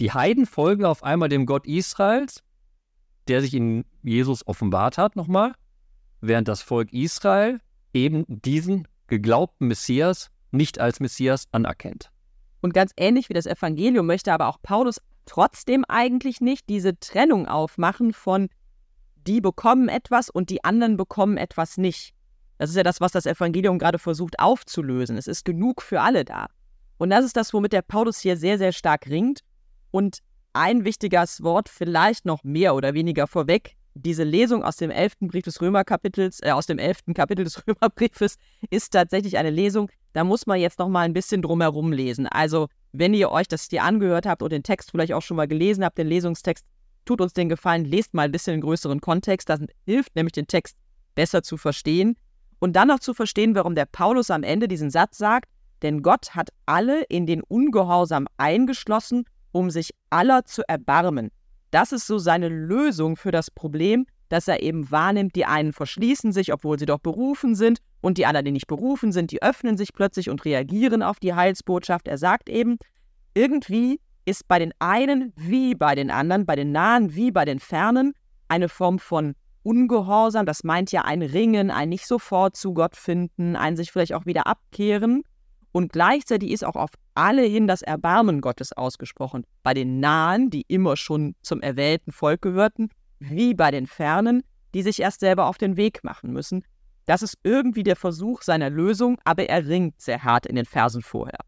Die 0.00 0.12
Heiden 0.12 0.46
folgen 0.46 0.84
auf 0.84 1.02
einmal 1.02 1.28
dem 1.28 1.46
Gott 1.46 1.66
Israels, 1.66 2.42
der 3.28 3.40
sich 3.40 3.54
in 3.54 3.84
Jesus 4.02 4.46
offenbart 4.46 4.98
hat 4.98 5.16
nochmal, 5.16 5.54
während 6.20 6.48
das 6.48 6.62
Volk 6.62 6.92
Israel 6.92 7.60
eben 7.92 8.24
diesen 8.28 8.86
geglaubten 9.06 9.68
Messias 9.68 10.30
nicht 10.50 10.78
als 10.78 11.00
Messias 11.00 11.46
anerkennt. 11.52 12.10
Und 12.60 12.74
ganz 12.74 12.92
ähnlich 12.96 13.28
wie 13.28 13.34
das 13.34 13.46
Evangelium 13.46 14.06
möchte 14.06 14.32
aber 14.32 14.48
auch 14.48 14.58
Paulus 14.62 15.00
trotzdem 15.24 15.84
eigentlich 15.88 16.40
nicht 16.40 16.68
diese 16.68 16.98
Trennung 16.98 17.48
aufmachen 17.48 18.12
von 18.12 18.48
die 19.26 19.40
bekommen 19.40 19.88
etwas 19.88 20.30
und 20.30 20.50
die 20.50 20.62
anderen 20.62 20.96
bekommen 20.96 21.36
etwas 21.36 21.78
nicht. 21.78 22.15
Das 22.58 22.70
ist 22.70 22.76
ja 22.76 22.82
das, 22.82 23.00
was 23.00 23.12
das 23.12 23.26
Evangelium 23.26 23.78
gerade 23.78 23.98
versucht 23.98 24.38
aufzulösen. 24.38 25.16
Es 25.16 25.26
ist 25.26 25.44
genug 25.44 25.82
für 25.82 26.00
alle 26.00 26.24
da. 26.24 26.46
Und 26.98 27.10
das 27.10 27.24
ist 27.24 27.36
das, 27.36 27.52
womit 27.52 27.72
der 27.72 27.82
Paulus 27.82 28.20
hier 28.20 28.36
sehr, 28.36 28.58
sehr 28.58 28.72
stark 28.72 29.06
ringt. 29.08 29.40
Und 29.90 30.18
ein 30.52 30.84
wichtiges 30.84 31.42
Wort 31.42 31.68
vielleicht 31.68 32.24
noch 32.24 32.42
mehr 32.42 32.74
oder 32.74 32.94
weniger 32.94 33.26
vorweg. 33.26 33.76
Diese 33.94 34.24
Lesung 34.24 34.62
aus 34.62 34.76
dem 34.76 34.90
elften 34.90 35.28
Brief 35.28 35.44
des 35.44 35.60
Römerkapitels, 35.60 36.40
äh, 36.42 36.50
aus 36.50 36.66
dem 36.66 36.78
elften 36.78 37.14
Kapitel 37.14 37.44
des 37.44 37.62
Römerbriefes 37.66 38.36
ist 38.70 38.90
tatsächlich 38.92 39.38
eine 39.38 39.50
Lesung. 39.50 39.90
Da 40.12 40.24
muss 40.24 40.46
man 40.46 40.58
jetzt 40.58 40.78
noch 40.78 40.88
mal 40.88 41.02
ein 41.02 41.12
bisschen 41.12 41.42
drumherum 41.42 41.92
lesen. 41.92 42.26
Also, 42.26 42.68
wenn 42.92 43.12
ihr 43.12 43.30
euch 43.30 43.48
das 43.48 43.68
hier 43.68 43.84
angehört 43.84 44.26
habt 44.26 44.42
und 44.42 44.50
den 44.50 44.62
Text 44.62 44.90
vielleicht 44.90 45.12
auch 45.12 45.22
schon 45.22 45.36
mal 45.36 45.48
gelesen 45.48 45.84
habt, 45.84 45.98
den 45.98 46.06
Lesungstext, 46.06 46.64
tut 47.04 47.20
uns 47.20 47.34
den 47.34 47.48
Gefallen, 47.48 47.84
lest 47.84 48.14
mal 48.14 48.22
ein 48.22 48.32
bisschen 48.32 48.54
den 48.54 48.60
größeren 48.62 49.00
Kontext. 49.00 49.48
Das 49.48 49.60
hilft 49.84 50.16
nämlich, 50.16 50.32
den 50.32 50.46
Text 50.46 50.76
besser 51.14 51.42
zu 51.42 51.56
verstehen. 51.56 52.16
Und 52.58 52.74
dann 52.74 52.88
noch 52.88 53.00
zu 53.00 53.14
verstehen, 53.14 53.54
warum 53.54 53.74
der 53.74 53.86
Paulus 53.86 54.30
am 54.30 54.42
Ende 54.42 54.68
diesen 54.68 54.90
Satz 54.90 55.18
sagt, 55.18 55.50
denn 55.82 56.02
Gott 56.02 56.34
hat 56.34 56.50
alle 56.64 57.02
in 57.04 57.26
den 57.26 57.42
Ungehorsam 57.42 58.26
eingeschlossen, 58.38 59.24
um 59.52 59.70
sich 59.70 59.90
aller 60.10 60.44
zu 60.44 60.62
erbarmen. 60.68 61.30
Das 61.70 61.92
ist 61.92 62.06
so 62.06 62.18
seine 62.18 62.48
Lösung 62.48 63.16
für 63.16 63.30
das 63.30 63.50
Problem, 63.50 64.06
dass 64.28 64.48
er 64.48 64.62
eben 64.62 64.90
wahrnimmt, 64.90 65.36
die 65.36 65.44
einen 65.44 65.72
verschließen 65.72 66.32
sich, 66.32 66.52
obwohl 66.52 66.78
sie 66.78 66.86
doch 66.86 66.98
berufen 66.98 67.54
sind, 67.54 67.78
und 68.00 68.18
die 68.18 68.26
anderen, 68.26 68.44
die 68.44 68.52
nicht 68.52 68.68
berufen 68.68 69.12
sind, 69.12 69.30
die 69.32 69.42
öffnen 69.42 69.76
sich 69.76 69.92
plötzlich 69.92 70.30
und 70.30 70.44
reagieren 70.44 71.02
auf 71.02 71.18
die 71.18 71.34
Heilsbotschaft. 71.34 72.06
Er 72.06 72.18
sagt 72.18 72.48
eben, 72.48 72.78
irgendwie 73.34 74.00
ist 74.24 74.46
bei 74.48 74.58
den 74.58 74.72
einen 74.78 75.32
wie 75.36 75.74
bei 75.74 75.94
den 75.94 76.10
anderen, 76.10 76.46
bei 76.46 76.56
den 76.56 76.72
Nahen 76.72 77.14
wie 77.14 77.30
bei 77.30 77.44
den 77.44 77.58
Fernen, 77.58 78.12
eine 78.48 78.68
Form 78.68 78.98
von 78.98 79.34
Ungehorsam. 79.66 80.46
Das 80.46 80.62
meint 80.62 80.92
ja 80.92 81.02
ein 81.02 81.22
Ringen, 81.22 81.72
ein 81.72 81.88
nicht 81.88 82.06
sofort 82.06 82.56
zu 82.56 82.72
Gott 82.72 82.94
finden, 82.94 83.56
ein 83.56 83.76
sich 83.76 83.90
vielleicht 83.90 84.14
auch 84.14 84.24
wieder 84.24 84.46
abkehren. 84.46 85.24
Und 85.72 85.92
gleichzeitig 85.92 86.52
ist 86.52 86.64
auch 86.64 86.76
auf 86.76 86.90
alle 87.14 87.42
hin 87.42 87.66
das 87.66 87.82
Erbarmen 87.82 88.40
Gottes 88.40 88.72
ausgesprochen. 88.72 89.44
Bei 89.64 89.74
den 89.74 89.98
Nahen, 89.98 90.50
die 90.50 90.64
immer 90.68 90.96
schon 90.96 91.34
zum 91.42 91.62
erwählten 91.62 92.12
Volk 92.12 92.42
gehörten, 92.42 92.90
wie 93.18 93.54
bei 93.54 93.72
den 93.72 93.88
Fernen, 93.88 94.44
die 94.72 94.82
sich 94.82 95.00
erst 95.00 95.18
selber 95.18 95.46
auf 95.46 95.58
den 95.58 95.76
Weg 95.76 96.04
machen 96.04 96.32
müssen. 96.32 96.64
Das 97.04 97.22
ist 97.22 97.36
irgendwie 97.42 97.82
der 97.82 97.96
Versuch 97.96 98.42
seiner 98.42 98.70
Lösung, 98.70 99.18
aber 99.24 99.48
er 99.48 99.66
ringt 99.66 100.00
sehr 100.00 100.22
hart 100.22 100.46
in 100.46 100.54
den 100.54 100.64
Versen 100.64 101.02
vorher. 101.02 101.40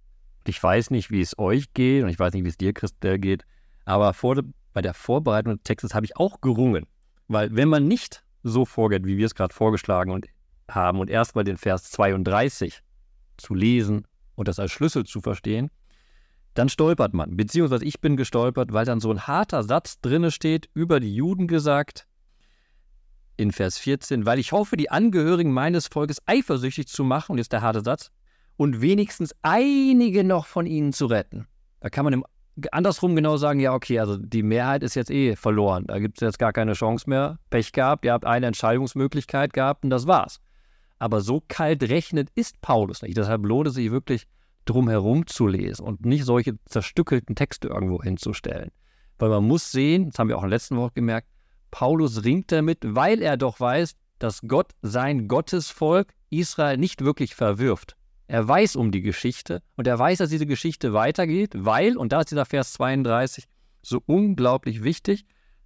Ich 0.44 0.60
weiß 0.60 0.90
nicht, 0.90 1.12
wie 1.12 1.20
es 1.20 1.38
euch 1.38 1.72
geht 1.72 2.02
und 2.02 2.08
ich 2.08 2.18
weiß 2.18 2.32
nicht, 2.32 2.44
wie 2.44 2.48
es 2.48 2.58
dir, 2.58 2.72
Christel, 2.72 3.18
geht, 3.20 3.44
aber 3.84 4.12
vor, 4.12 4.42
bei 4.72 4.82
der 4.82 4.94
Vorbereitung 4.94 5.54
des 5.54 5.62
Textes 5.62 5.94
habe 5.94 6.04
ich 6.04 6.16
auch 6.16 6.40
gerungen. 6.40 6.84
Weil 7.28 7.54
wenn 7.54 7.68
man 7.68 7.86
nicht 7.86 8.24
so 8.42 8.64
vorgeht, 8.64 9.06
wie 9.06 9.18
wir 9.18 9.26
es 9.26 9.34
gerade 9.34 9.54
vorgeschlagen 9.54 10.22
haben 10.70 10.98
und 10.98 11.10
erstmal 11.10 11.44
den 11.44 11.56
Vers 11.56 11.90
32 11.90 12.82
zu 13.36 13.54
lesen 13.54 14.06
und 14.34 14.48
das 14.48 14.58
als 14.58 14.72
Schlüssel 14.72 15.04
zu 15.04 15.20
verstehen, 15.20 15.70
dann 16.54 16.68
stolpert 16.68 17.14
man. 17.14 17.36
Beziehungsweise 17.36 17.84
ich 17.84 18.00
bin 18.00 18.16
gestolpert, 18.16 18.72
weil 18.72 18.84
dann 18.84 19.00
so 19.00 19.10
ein 19.10 19.26
harter 19.26 19.62
Satz 19.62 20.00
drinne 20.00 20.30
steht, 20.30 20.68
über 20.74 20.98
die 21.00 21.14
Juden 21.14 21.46
gesagt, 21.46 22.06
in 23.36 23.52
Vers 23.52 23.78
14, 23.78 24.26
weil 24.26 24.40
ich 24.40 24.50
hoffe, 24.50 24.76
die 24.76 24.90
Angehörigen 24.90 25.52
meines 25.52 25.86
Volkes 25.86 26.18
eifersüchtig 26.26 26.88
zu 26.88 27.04
machen, 27.04 27.32
und 27.32 27.38
jetzt 27.38 27.52
der 27.52 27.62
harte 27.62 27.82
Satz, 27.82 28.10
und 28.56 28.80
wenigstens 28.80 29.34
einige 29.42 30.24
noch 30.24 30.46
von 30.46 30.66
ihnen 30.66 30.92
zu 30.92 31.06
retten. 31.06 31.46
Da 31.80 31.88
kann 31.88 32.04
man 32.04 32.12
im, 32.12 32.24
andersrum 32.72 33.14
genau 33.14 33.36
sagen, 33.36 33.60
ja, 33.60 33.74
okay, 33.74 33.98
also 33.98 34.16
die 34.16 34.42
Mehrheit 34.42 34.82
ist 34.82 34.94
jetzt 34.94 35.10
eh 35.10 35.36
verloren. 35.36 35.84
Da 35.86 35.98
gibt 35.98 36.18
es 36.18 36.20
jetzt 36.20 36.38
gar 36.38 36.52
keine 36.52 36.72
Chance 36.72 37.08
mehr. 37.08 37.38
Pech 37.50 37.72
gehabt, 37.72 38.04
ihr 38.04 38.12
habt 38.12 38.24
eine 38.24 38.46
Entscheidungsmöglichkeit 38.46 39.52
gehabt 39.52 39.84
und 39.84 39.90
das 39.90 40.06
war's. 40.06 40.40
Aber 40.98 41.20
so 41.20 41.42
kalt 41.46 41.88
rechnet 41.88 42.30
ist 42.34 42.60
Paulus 42.60 43.02
nicht. 43.02 43.16
Deshalb 43.16 43.44
lohnt 43.44 43.68
es 43.68 43.74
sich 43.74 43.90
wirklich, 43.90 44.26
drum 44.64 44.88
herum 44.88 45.26
zu 45.26 45.46
lesen 45.46 45.84
und 45.84 46.04
nicht 46.04 46.24
solche 46.24 46.62
zerstückelten 46.64 47.34
Texte 47.34 47.68
irgendwo 47.68 48.02
hinzustellen. 48.02 48.70
Weil 49.18 49.30
man 49.30 49.44
muss 49.44 49.72
sehen, 49.72 50.10
das 50.10 50.18
haben 50.18 50.28
wir 50.28 50.36
auch 50.36 50.42
der 50.42 50.50
letzten 50.50 50.76
Woche 50.76 50.92
gemerkt, 50.94 51.28
Paulus 51.70 52.24
ringt 52.24 52.52
damit, 52.52 52.78
weil 52.82 53.22
er 53.22 53.36
doch 53.36 53.60
weiß, 53.60 53.94
dass 54.18 54.40
Gott 54.46 54.72
sein 54.82 55.28
Gottesvolk 55.28 56.12
Israel 56.30 56.76
nicht 56.76 57.04
wirklich 57.04 57.34
verwirft. 57.34 57.96
Er 58.28 58.46
weiß 58.46 58.76
um 58.76 58.92
die 58.92 59.00
Geschichte 59.00 59.62
und 59.76 59.86
er 59.86 59.98
weiß, 59.98 60.18
dass 60.18 60.28
diese 60.28 60.46
Geschichte 60.46 60.92
weitergeht, 60.92 61.52
weil, 61.54 61.96
und 61.96 62.12
da 62.12 62.20
ist 62.20 62.30
dieser 62.30 62.44
Vers 62.44 62.74
32 62.74 63.44
so 63.82 64.02
unglaublich 64.04 64.84
wichtig, 64.84 65.24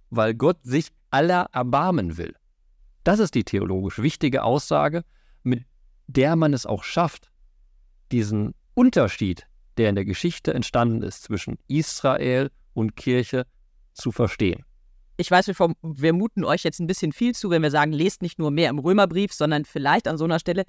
weil 0.09 0.33
Gott 0.33 0.57
sich 0.63 0.91
aller 1.09 1.49
erbarmen 1.51 2.17
will. 2.17 2.33
Das 3.03 3.19
ist 3.19 3.35
die 3.35 3.43
theologisch 3.43 3.99
wichtige 3.99 4.43
Aussage, 4.43 5.03
mit 5.43 5.65
der 6.07 6.37
man 6.37 6.53
es 6.53 6.65
auch 6.65 6.83
schafft, 6.85 7.31
diesen 8.13 8.55
Unterschied, 8.75 9.45
der 9.77 9.89
in 9.89 9.95
der 9.95 10.05
Geschichte 10.05 10.53
entstanden 10.53 11.03
ist 11.03 11.23
zwischen 11.23 11.57
Israel 11.67 12.49
und 12.73 12.95
Kirche, 12.95 13.45
zu 13.93 14.11
verstehen. 14.11 14.63
Ich 15.17 15.29
weiß, 15.29 15.47
wir, 15.47 15.75
wir 15.83 16.13
muten 16.13 16.43
euch 16.43 16.63
jetzt 16.63 16.79
ein 16.79 16.87
bisschen 16.87 17.11
viel 17.11 17.35
zu, 17.35 17.51
wenn 17.51 17.61
wir 17.61 17.69
sagen, 17.69 17.91
lest 17.91 18.23
nicht 18.23 18.39
nur 18.39 18.49
mehr 18.49 18.69
im 18.69 18.79
Römerbrief, 18.79 19.33
sondern 19.33 19.65
vielleicht 19.65 20.07
an 20.07 20.17
so 20.17 20.23
einer 20.23 20.39
Stelle, 20.39 20.63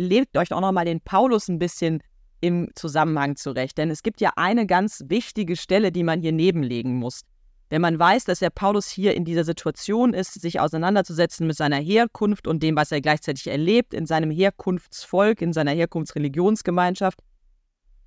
legt 0.00 0.36
euch 0.36 0.52
auch 0.52 0.60
nochmal 0.60 0.86
den 0.86 1.00
Paulus 1.00 1.48
ein 1.48 1.58
bisschen 1.58 2.02
im 2.40 2.70
Zusammenhang 2.74 3.36
zurecht. 3.36 3.78
Denn 3.78 3.90
es 3.90 4.02
gibt 4.02 4.20
ja 4.20 4.32
eine 4.36 4.66
ganz 4.66 5.04
wichtige 5.06 5.56
Stelle, 5.56 5.92
die 5.92 6.02
man 6.02 6.20
hier 6.20 6.32
nebenlegen 6.32 6.96
muss. 6.96 7.20
Wenn 7.68 7.82
man 7.82 7.98
weiß, 7.98 8.24
dass 8.24 8.40
der 8.40 8.50
Paulus 8.50 8.88
hier 8.88 9.14
in 9.14 9.24
dieser 9.24 9.44
Situation 9.44 10.12
ist, 10.12 10.40
sich 10.40 10.58
auseinanderzusetzen 10.58 11.46
mit 11.46 11.56
seiner 11.56 11.76
Herkunft 11.76 12.48
und 12.48 12.62
dem, 12.62 12.74
was 12.74 12.90
er 12.90 13.00
gleichzeitig 13.00 13.46
erlebt, 13.46 13.94
in 13.94 14.06
seinem 14.06 14.30
Herkunftsvolk, 14.30 15.40
in 15.40 15.52
seiner 15.52 15.70
Herkunftsreligionsgemeinschaft, 15.72 17.20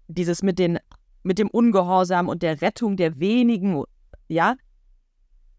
dieses 0.07 0.43
mit, 0.43 0.59
den, 0.59 0.79
mit 1.21 1.39
dem 1.39 1.47
Ungehorsam 1.47 2.27
und 2.27 2.43
der 2.43 2.61
Rettung 2.61 2.97
der 2.97 3.19
wenigen, 3.19 3.83
ja, 4.27 4.55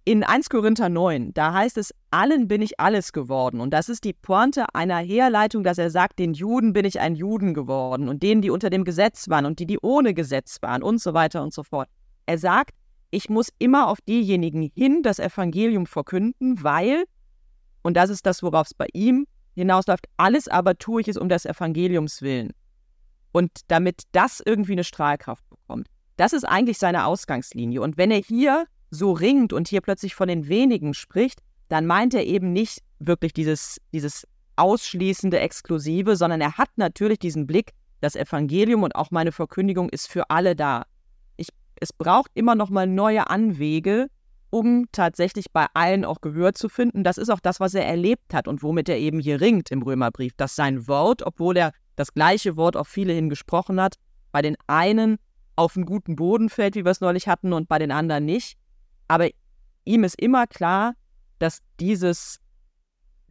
in 0.07 0.23
1 0.23 0.51
Korinther 0.51 0.91
9, 0.91 1.33
da 1.33 1.55
heißt 1.55 1.79
es, 1.79 1.95
allen 2.11 2.47
bin 2.47 2.61
ich 2.61 2.79
alles 2.79 3.13
geworden. 3.13 3.61
Und 3.61 3.71
das 3.71 3.89
ist 3.89 4.05
die 4.05 4.13
Pointe 4.13 4.67
einer 4.75 4.99
Herleitung, 4.99 5.65
dass 5.65 5.79
er 5.79 5.91
sagt, 5.91 6.19
den 6.19 6.35
Juden 6.35 6.75
bin 6.75 6.85
ich 6.85 7.01
ein 7.01 7.15
Juden 7.15 7.55
geworden 7.55 8.09
und 8.09 8.23
denen, 8.23 8.43
die 8.43 8.51
unter 8.51 8.69
dem 8.69 8.85
Gesetz 8.85 9.29
waren 9.31 9.47
und 9.47 9.59
die, 9.59 9.67
die 9.67 9.79
ohne 9.81 10.13
Gesetz 10.13 10.59
waren 10.61 10.83
und 10.83 11.01
so 11.01 11.15
weiter 11.15 11.43
und 11.43 11.55
so 11.55 11.63
fort. 11.63 11.89
Er 12.27 12.37
sagt, 12.39 12.75
ich 13.11 13.31
muss 13.31 13.49
immer 13.59 13.89
auf 13.89 14.01
diejenigen 14.03 14.71
hin 14.75 15.03
das 15.03 15.19
Evangelium 15.19 15.87
verkünden, 15.87 16.63
weil, 16.63 17.05
und 17.83 17.97
das 17.97 18.11
ist 18.11 18.27
das, 18.27 18.43
worauf 18.43 18.67
es 18.67 18.75
bei 18.75 18.89
ihm 18.93 19.27
hinausläuft, 19.55 20.07
alles 20.19 20.49
aber 20.49 20.77
tue 20.77 21.01
ich 21.01 21.09
es 21.09 21.17
um 21.17 21.29
des 21.31 21.47
Evangeliums 21.47 22.21
willen. 22.21 22.53
Und 23.33 23.51
damit 23.69 24.03
das 24.13 24.43
irgendwie 24.45 24.73
eine 24.73 24.85
Strahlkraft 24.85 25.49
bekommt. 25.49 25.89
Das 26.17 26.33
ist 26.33 26.45
eigentlich 26.45 26.79
seine 26.79 27.07
Ausgangslinie. 27.07 27.81
Und 27.81 27.97
wenn 27.97 28.11
er 28.11 28.19
hier 28.19 28.67
so 28.95 29.13
ringt 29.13 29.53
und 29.53 29.69
hier 29.69 29.81
plötzlich 29.81 30.15
von 30.15 30.29
den 30.29 30.49
wenigen 30.49 30.95
spricht, 30.95 31.41
dann 31.69 31.87
meint 31.87 32.15
er 32.15 32.25
eben 32.25 32.53
nicht 32.53 32.81
wirklich 32.99 33.33
dieses, 33.33 33.81
dieses 33.93 34.27
ausschließende, 34.57 35.39
exklusive, 35.41 36.17
sondern 36.17 36.41
er 36.41 36.57
hat 36.57 36.71
natürlich 36.77 37.19
diesen 37.19 37.47
Blick, 37.47 37.73
das 38.01 38.17
Evangelium 38.17 38.83
und 38.83 38.95
auch 38.95 39.11
meine 39.11 39.33
Verkündigung 39.33 39.89
ist 39.89 40.09
für 40.09 40.31
alle 40.31 40.55
da. 40.55 40.85
Ich, 41.37 41.49
es 41.81 41.93
braucht 41.93 42.31
immer 42.35 42.55
noch 42.55 42.71
mal 42.71 42.87
neue 42.87 43.29
Anwege, 43.31 44.09
um 44.51 44.87
tatsächlich 44.93 45.51
bei 45.53 45.67
allen 45.75 46.05
auch 46.05 46.21
Gehör 46.21 46.55
zu 46.55 46.69
finden. 46.69 47.03
Das 47.03 47.19
ist 47.19 47.29
auch 47.29 47.41
das, 47.41 47.61
was 47.61 47.75
er 47.75 47.87
erlebt 47.87 48.33
hat 48.33 48.47
und 48.47 48.63
womit 48.63 48.89
er 48.89 48.99
eben 48.99 49.19
hier 49.19 49.41
ringt 49.41 49.71
im 49.71 49.83
Römerbrief, 49.83 50.33
dass 50.37 50.55
sein 50.55 50.87
Wort, 50.87 51.23
obwohl 51.23 51.57
er 51.57 51.73
das 51.97 52.15
gleiche 52.15 52.57
Wort 52.57 52.77
auf 52.77 52.87
viele 52.87 53.13
hin 53.13 53.29
gesprochen 53.29 53.81
hat, 53.81 53.97
bei 54.31 54.43
den 54.43 54.57
einen 54.67 55.19
auf 55.57 55.77
einen 55.77 55.87
guten 55.87 56.17
Boden 56.17 56.51
fällt, 56.51 56.75
wie 56.77 56.85
wir 56.85 56.91
es 56.91 57.01
neulich 57.01 57.29
hatten, 57.29 57.53
und 57.53 57.69
bei 57.69 57.79
den 57.79 57.91
anderen 57.91 58.25
nicht. 58.25 58.57
Aber 59.09 59.29
ihm 59.85 60.05
ist 60.05 60.21
immer 60.21 60.47
klar, 60.47 60.95
dass 61.39 61.59
dieses, 61.81 62.41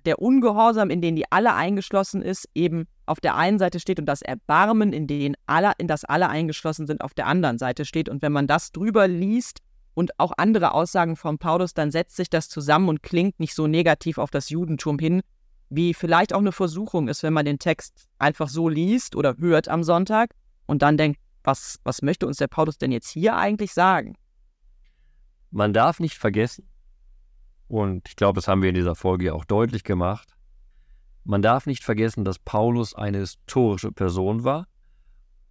der 0.06 0.20
Ungehorsam, 0.20 0.90
in 0.90 1.02
den 1.02 1.16
die 1.16 1.32
alle 1.32 1.54
eingeschlossen 1.54 2.22
ist, 2.22 2.48
eben 2.54 2.86
auf 3.06 3.20
der 3.20 3.36
einen 3.36 3.60
Seite 3.60 3.80
steht 3.80 4.00
und 4.00 4.06
das 4.06 4.22
Erbarmen, 4.22 4.94
in, 4.94 5.08
den 5.08 5.36
alle, 5.46 5.74
in 5.78 5.88
das 5.88 6.06
alle 6.06 6.30
eingeschlossen 6.30 6.88
sind, 6.88 7.02
auf 7.02 7.14
der 7.14 7.28
anderen 7.28 7.58
Seite 7.58 7.86
steht. 7.86 8.10
Und 8.10 8.22
wenn 8.22 8.32
man 8.32 8.48
das 8.48 8.72
drüber 8.72 9.08
liest 9.08 9.60
und 9.94 10.20
auch 10.20 10.32
andere 10.38 10.74
Aussagen 10.74 11.16
von 11.16 11.38
Paulus, 11.38 11.74
dann 11.74 11.92
setzt 11.92 12.16
sich 12.16 12.30
das 12.30 12.50
zusammen 12.50 12.90
und 12.90 13.04
klingt 13.04 13.40
nicht 13.40 13.56
so 13.56 13.68
negativ 13.68 14.18
auf 14.18 14.32
das 14.32 14.50
Judentum 14.50 15.00
hin, 15.00 15.22
wie 15.70 15.94
vielleicht 15.94 16.34
auch 16.34 16.40
eine 16.40 16.52
Versuchung 16.52 17.08
ist, 17.08 17.24
wenn 17.24 17.34
man 17.34 17.46
den 17.46 17.60
Text 17.60 18.08
einfach 18.20 18.48
so 18.48 18.70
liest 18.70 19.16
oder 19.16 19.38
hört 19.38 19.68
am 19.68 19.84
Sonntag 19.84 20.32
und 20.66 20.82
dann 20.82 20.98
denkt, 20.98 21.20
was, 21.44 21.80
was 21.84 22.02
möchte 22.02 22.28
uns 22.28 22.38
der 22.38 22.48
Paulus 22.48 22.78
denn 22.78 22.92
jetzt 22.92 23.10
hier 23.10 23.36
eigentlich 23.36 23.74
sagen? 23.74 24.16
Man 25.56 25.72
darf 25.72 26.00
nicht 26.00 26.18
vergessen, 26.18 26.68
und 27.68 28.08
ich 28.10 28.16
glaube, 28.16 28.38
das 28.38 28.48
haben 28.48 28.63
wir 28.63 28.70
in 28.70 28.76
dieser 28.76 28.96
Folge 28.96 29.36
auch 29.36 29.46
deutlich 29.46 29.84
gemacht, 29.84 30.36
man 31.26 31.44
darf 31.44 31.68
nicht 31.68 31.84
vergessen, 31.84 32.26
dass 32.26 32.39
Paulus 32.39 32.96
eine 32.96 33.20
historische 33.20 33.92
Person 33.92 34.44
war 34.44 34.68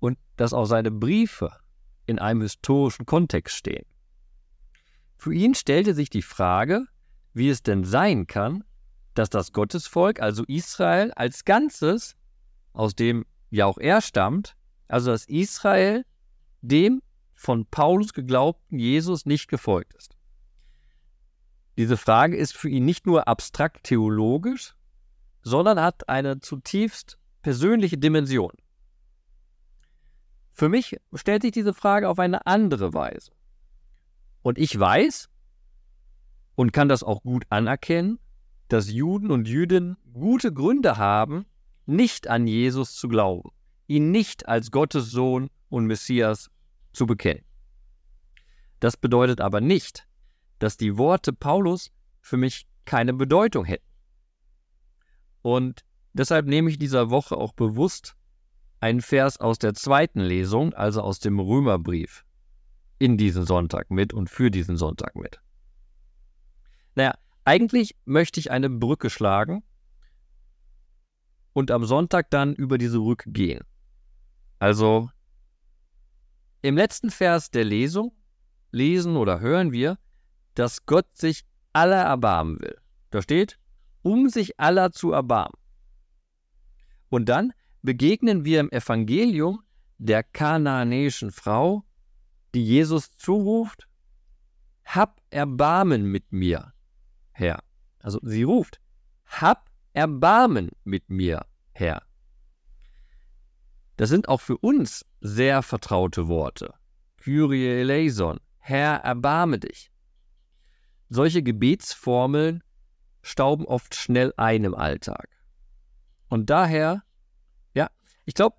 und 0.00 0.18
dass 0.36 0.52
auch 0.52 0.64
seine 0.64 0.90
Briefe 0.90 1.52
in 2.04 2.18
einem 2.18 2.42
historischen 2.42 3.06
Kontext 3.06 3.56
stehen. 3.56 3.86
Für 5.18 5.32
ihn 5.32 5.54
stellte 5.54 5.94
sich 5.94 6.10
die 6.10 6.22
Frage, 6.22 6.86
wie 7.32 7.48
es 7.48 7.62
denn 7.62 7.84
sein 7.84 8.26
kann, 8.26 8.64
dass 9.14 9.30
das 9.30 9.52
Gottesvolk, 9.52 10.20
also 10.20 10.42
Israel 10.48 11.12
als 11.12 11.44
Ganzes, 11.44 12.16
aus 12.72 12.96
dem 12.96 13.24
ja 13.50 13.66
auch 13.66 13.78
er 13.78 14.00
stammt, 14.00 14.56
also 14.88 15.12
dass 15.12 15.26
Israel 15.26 16.04
dem 16.60 17.02
von 17.42 17.66
Paulus 17.66 18.12
geglaubten 18.12 18.78
Jesus 18.78 19.26
nicht 19.26 19.48
gefolgt 19.48 19.94
ist. 19.94 20.16
Diese 21.76 21.96
Frage 21.96 22.36
ist 22.36 22.56
für 22.56 22.68
ihn 22.68 22.84
nicht 22.84 23.04
nur 23.04 23.26
abstrakt 23.26 23.82
theologisch, 23.82 24.76
sondern 25.42 25.80
hat 25.80 26.08
eine 26.08 26.38
zutiefst 26.38 27.18
persönliche 27.42 27.98
Dimension. 27.98 28.52
Für 30.52 30.68
mich 30.68 30.96
stellt 31.14 31.42
sich 31.42 31.50
diese 31.50 31.74
Frage 31.74 32.08
auf 32.08 32.20
eine 32.20 32.46
andere 32.46 32.94
Weise. 32.94 33.32
Und 34.42 34.56
ich 34.56 34.78
weiß 34.78 35.28
und 36.54 36.72
kann 36.72 36.88
das 36.88 37.02
auch 37.02 37.22
gut 37.24 37.44
anerkennen, 37.48 38.20
dass 38.68 38.88
Juden 38.88 39.32
und 39.32 39.48
Jüdinnen 39.48 39.96
gute 40.12 40.52
Gründe 40.52 40.96
haben, 40.96 41.46
nicht 41.86 42.28
an 42.28 42.46
Jesus 42.46 42.94
zu 42.94 43.08
glauben, 43.08 43.50
ihn 43.88 44.12
nicht 44.12 44.46
als 44.46 44.70
Gottes 44.70 45.10
Sohn 45.10 45.50
und 45.68 45.86
Messias 45.86 46.51
zu 46.92 47.06
bekennen. 47.06 47.44
Das 48.80 48.96
bedeutet 48.96 49.40
aber 49.40 49.60
nicht, 49.60 50.06
dass 50.58 50.76
die 50.76 50.96
Worte 50.96 51.32
Paulus 51.32 51.90
für 52.20 52.36
mich 52.36 52.66
keine 52.84 53.12
Bedeutung 53.12 53.64
hätten. 53.64 53.86
Und 55.42 55.84
deshalb 56.12 56.46
nehme 56.46 56.70
ich 56.70 56.78
dieser 56.78 57.10
Woche 57.10 57.36
auch 57.36 57.52
bewusst 57.52 58.16
einen 58.80 59.00
Vers 59.00 59.38
aus 59.38 59.58
der 59.58 59.74
zweiten 59.74 60.20
Lesung, 60.20 60.74
also 60.74 61.02
aus 61.02 61.20
dem 61.20 61.38
Römerbrief, 61.38 62.24
in 62.98 63.16
diesen 63.16 63.44
Sonntag 63.44 63.90
mit 63.90 64.12
und 64.12 64.28
für 64.28 64.50
diesen 64.50 64.76
Sonntag 64.76 65.14
mit. 65.14 65.40
Naja, 66.94 67.14
eigentlich 67.44 67.96
möchte 68.04 68.40
ich 68.40 68.50
eine 68.50 68.68
Brücke 68.70 69.10
schlagen 69.10 69.62
und 71.52 71.70
am 71.70 71.84
Sonntag 71.84 72.30
dann 72.30 72.54
über 72.54 72.78
diese 72.78 72.98
Brücke 72.98 73.30
gehen. 73.30 73.64
Also 74.58 75.10
im 76.62 76.76
letzten 76.76 77.10
Vers 77.10 77.50
der 77.50 77.64
Lesung 77.64 78.12
lesen 78.70 79.16
oder 79.16 79.40
hören 79.40 79.72
wir, 79.72 79.98
dass 80.54 80.86
Gott 80.86 81.12
sich 81.12 81.44
aller 81.72 82.02
erbarmen 82.02 82.60
will. 82.60 82.78
Da 83.10 83.20
steht, 83.20 83.58
um 84.02 84.28
sich 84.28 84.58
aller 84.58 84.92
zu 84.92 85.12
erbarmen. 85.12 85.58
Und 87.08 87.28
dann 87.28 87.52
begegnen 87.82 88.44
wir 88.44 88.60
im 88.60 88.70
Evangelium 88.70 89.62
der 89.98 90.22
kanaanäischen 90.22 91.30
Frau, 91.30 91.84
die 92.54 92.64
Jesus 92.64 93.16
zuruft, 93.16 93.88
Hab 94.84 95.20
Erbarmen 95.30 96.04
mit 96.04 96.32
mir, 96.32 96.72
Herr. 97.32 97.62
Also 97.98 98.18
sie 98.22 98.42
ruft, 98.42 98.80
Hab 99.26 99.70
Erbarmen 99.92 100.70
mit 100.84 101.10
mir, 101.10 101.44
Herr. 101.72 102.02
Das 103.96 104.08
sind 104.08 104.28
auch 104.28 104.40
für 104.40 104.56
uns 104.58 105.04
sehr 105.22 105.62
vertraute 105.62 106.28
Worte. 106.28 106.74
Kyrie 107.16 107.80
eleison, 107.80 108.40
Herr, 108.58 108.96
erbarme 109.04 109.58
dich. 109.60 109.90
Solche 111.08 111.42
Gebetsformeln 111.42 112.62
stauben 113.22 113.64
oft 113.66 113.94
schnell 113.94 114.34
ein 114.36 114.64
im 114.64 114.74
Alltag. 114.74 115.28
Und 116.28 116.50
daher, 116.50 117.04
ja, 117.74 117.88
ich 118.24 118.34
glaube, 118.34 118.56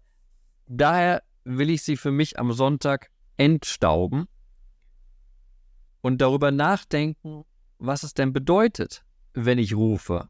daher 0.68 1.22
will 1.44 1.70
ich 1.70 1.84
sie 1.84 1.98
für 1.98 2.12
mich 2.12 2.40
am 2.40 2.54
Sonntag 2.54 3.10
entstauben 3.36 4.28
und 6.02 6.22
darüber 6.22 6.52
nachdenken, 6.52 7.44
was 7.78 8.04
es 8.04 8.14
denn 8.14 8.32
bedeutet, 8.32 9.04
wenn 9.34 9.58
ich 9.58 9.76
rufe, 9.76 10.30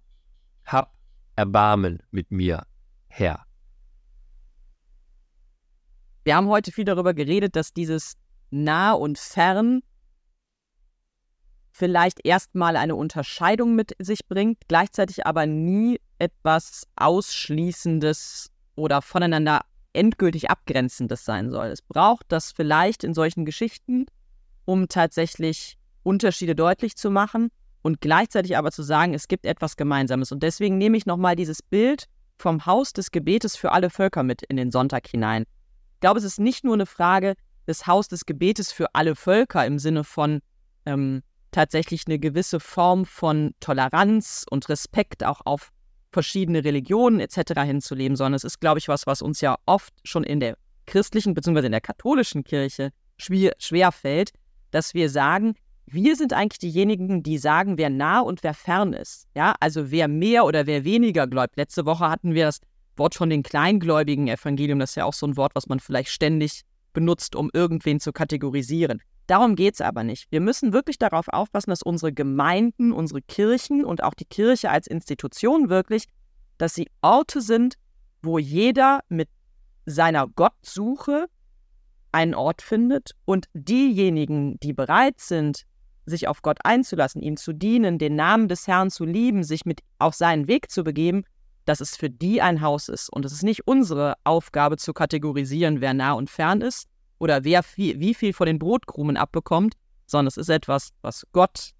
hab 0.65 0.95
Erbarmen 1.35 2.01
mit 2.09 2.31
mir, 2.31 2.65
Herr. 3.07 3.45
Wir 6.23 6.35
haben 6.35 6.47
heute 6.47 6.71
viel 6.71 6.85
darüber 6.85 7.13
geredet, 7.13 7.55
dass 7.55 7.73
dieses 7.73 8.13
nah 8.49 8.93
und 8.93 9.17
fern 9.17 9.81
vielleicht 11.71 12.25
erstmal 12.25 12.77
eine 12.77 12.95
Unterscheidung 12.95 13.75
mit 13.75 13.95
sich 13.99 14.27
bringt, 14.27 14.59
gleichzeitig 14.67 15.25
aber 15.25 15.45
nie 15.45 15.99
etwas 16.19 16.83
Ausschließendes 16.95 18.51
oder 18.75 19.01
voneinander 19.01 19.61
endgültig 19.91 20.49
Abgrenzendes 20.49 21.25
sein 21.25 21.49
soll. 21.49 21.67
Es 21.67 21.81
braucht 21.81 22.25
das 22.29 22.51
vielleicht 22.51 23.03
in 23.03 23.13
solchen 23.13 23.43
Geschichten, 23.45 24.05
um 24.65 24.87
tatsächlich 24.87 25.77
Unterschiede 26.03 26.55
deutlich 26.55 26.95
zu 26.95 27.09
machen 27.09 27.49
und 27.81 28.01
gleichzeitig 28.01 28.57
aber 28.57 28.71
zu 28.71 28.83
sagen, 28.83 29.13
es 29.13 29.27
gibt 29.27 29.45
etwas 29.45 29.75
Gemeinsames. 29.75 30.31
Und 30.31 30.41
deswegen 30.41 30.77
nehme 30.77 30.95
ich 30.95 31.05
nochmal 31.05 31.35
dieses 31.35 31.61
Bild 31.61 32.05
vom 32.37 32.65
Haus 32.65 32.93
des 32.93 33.11
Gebetes 33.11 33.55
für 33.55 33.71
alle 33.71 33.89
Völker 33.89 34.23
mit 34.23 34.41
in 34.43 34.57
den 34.57 34.71
Sonntag 34.71 35.07
hinein. 35.07 35.45
Ich 36.03 36.05
glaube, 36.05 36.19
es 36.19 36.25
ist 36.25 36.37
nicht 36.37 36.65
nur 36.65 36.73
eine 36.73 36.85
Frage 36.85 37.35
des 37.65 37.87
Haus 37.87 38.09
des 38.09 38.25
Gebetes 38.25 38.73
für 38.73 38.93
alle 38.93 39.15
Völker 39.15 39.65
im 39.65 39.79
Sinne 39.79 40.03
von 40.03 40.41
ähm, 40.85 41.23
tatsächlich 41.51 42.03
eine 42.07 42.19
gewisse 42.19 42.59
Form 42.59 43.05
von 43.05 43.55
Toleranz 43.61 44.45
und 44.49 44.67
Respekt 44.67 45.23
auch 45.23 45.39
auf 45.45 45.71
verschiedene 46.11 46.65
Religionen 46.65 47.21
etc. 47.21 47.61
hinzuleben, 47.61 48.17
sondern 48.17 48.33
es 48.33 48.43
ist, 48.43 48.59
glaube 48.59 48.79
ich, 48.79 48.89
was, 48.89 49.07
was 49.07 49.21
uns 49.21 49.39
ja 49.39 49.55
oft 49.65 49.93
schon 50.03 50.25
in 50.25 50.41
der 50.41 50.57
christlichen 50.87 51.35
bzw. 51.35 51.67
in 51.67 51.71
der 51.71 51.79
katholischen 51.79 52.43
Kirche 52.43 52.89
schwer, 53.15 53.53
schwer 53.57 53.93
fällt, 53.93 54.33
dass 54.71 54.93
wir 54.93 55.09
sagen, 55.09 55.53
wir 55.85 56.17
sind 56.17 56.33
eigentlich 56.33 56.59
diejenigen, 56.59 57.23
die 57.23 57.37
sagen, 57.37 57.77
wer 57.77 57.89
nah 57.89 58.19
und 58.19 58.43
wer 58.43 58.53
fern 58.53 58.91
ist. 58.91 59.29
Ja, 59.37 59.55
also 59.61 59.89
wer 59.89 60.09
mehr 60.09 60.43
oder 60.43 60.65
wer 60.65 60.83
weniger 60.83 61.27
gläubt. 61.27 61.55
Letzte 61.55 61.85
Woche 61.85 62.09
hatten 62.09 62.33
wir 62.33 62.47
das 62.47 62.59
Wort 62.95 63.15
von 63.15 63.29
den 63.29 63.43
kleingläubigen 63.43 64.27
Evangelium. 64.27 64.79
Das 64.79 64.91
ist 64.91 64.95
ja 64.95 65.05
auch 65.05 65.13
so 65.13 65.27
ein 65.27 65.37
Wort, 65.37 65.55
was 65.55 65.67
man 65.67 65.79
vielleicht 65.79 66.09
ständig 66.09 66.61
benutzt, 66.93 67.35
um 67.35 67.49
irgendwen 67.53 67.99
zu 67.99 68.11
kategorisieren. 68.11 69.01
Darum 69.27 69.55
geht 69.55 69.75
es 69.75 69.81
aber 69.81 70.03
nicht. 70.03 70.27
Wir 70.31 70.41
müssen 70.41 70.73
wirklich 70.73 70.97
darauf 70.97 71.27
aufpassen, 71.29 71.69
dass 71.69 71.81
unsere 71.81 72.11
Gemeinden, 72.11 72.91
unsere 72.91 73.21
Kirchen 73.21 73.85
und 73.85 74.03
auch 74.03 74.13
die 74.13 74.25
Kirche 74.25 74.69
als 74.69 74.87
Institution 74.87 75.69
wirklich, 75.69 76.05
dass 76.57 76.73
sie 76.73 76.89
Orte 77.01 77.41
sind, 77.41 77.75
wo 78.21 78.37
jeder 78.37 78.99
mit 79.09 79.29
seiner 79.85 80.27
Gottsuche 80.27 81.27
einen 82.11 82.35
Ort 82.35 82.61
findet 82.61 83.11
und 83.25 83.47
diejenigen, 83.53 84.59
die 84.59 84.73
bereit 84.73 85.19
sind, 85.19 85.63
sich 86.05 86.27
auf 86.27 86.41
Gott 86.41 86.59
einzulassen, 86.63 87.21
ihm 87.21 87.37
zu 87.37 87.53
dienen, 87.53 87.97
den 87.97 88.15
Namen 88.15 88.49
des 88.49 88.67
Herrn 88.67 88.91
zu 88.91 89.05
lieben, 89.05 89.43
sich 89.43 89.65
mit 89.65 89.81
auf 89.99 90.13
seinen 90.13 90.47
Weg 90.47 90.69
zu 90.69 90.83
begeben, 90.83 91.23
dass 91.65 91.81
es 91.81 91.95
für 91.95 92.09
die 92.09 92.41
ein 92.41 92.61
Haus 92.61 92.89
ist. 92.89 93.09
Und 93.09 93.25
es 93.25 93.33
ist 93.33 93.43
nicht 93.43 93.67
unsere 93.67 94.15
Aufgabe 94.23 94.77
zu 94.77 94.93
kategorisieren, 94.93 95.81
wer 95.81 95.93
nah 95.93 96.13
und 96.13 96.29
fern 96.29 96.61
ist, 96.61 96.87
oder 97.19 97.43
wer 97.43 97.63
viel, 97.63 97.99
wie 97.99 98.13
viel 98.13 98.33
von 98.33 98.47
den 98.47 98.59
Brotkrumen 98.59 99.17
abbekommt, 99.17 99.75
sondern 100.05 100.27
es 100.27 100.37
ist 100.37 100.49
etwas, 100.49 100.89
was 101.01 101.25
Gott 101.31 101.71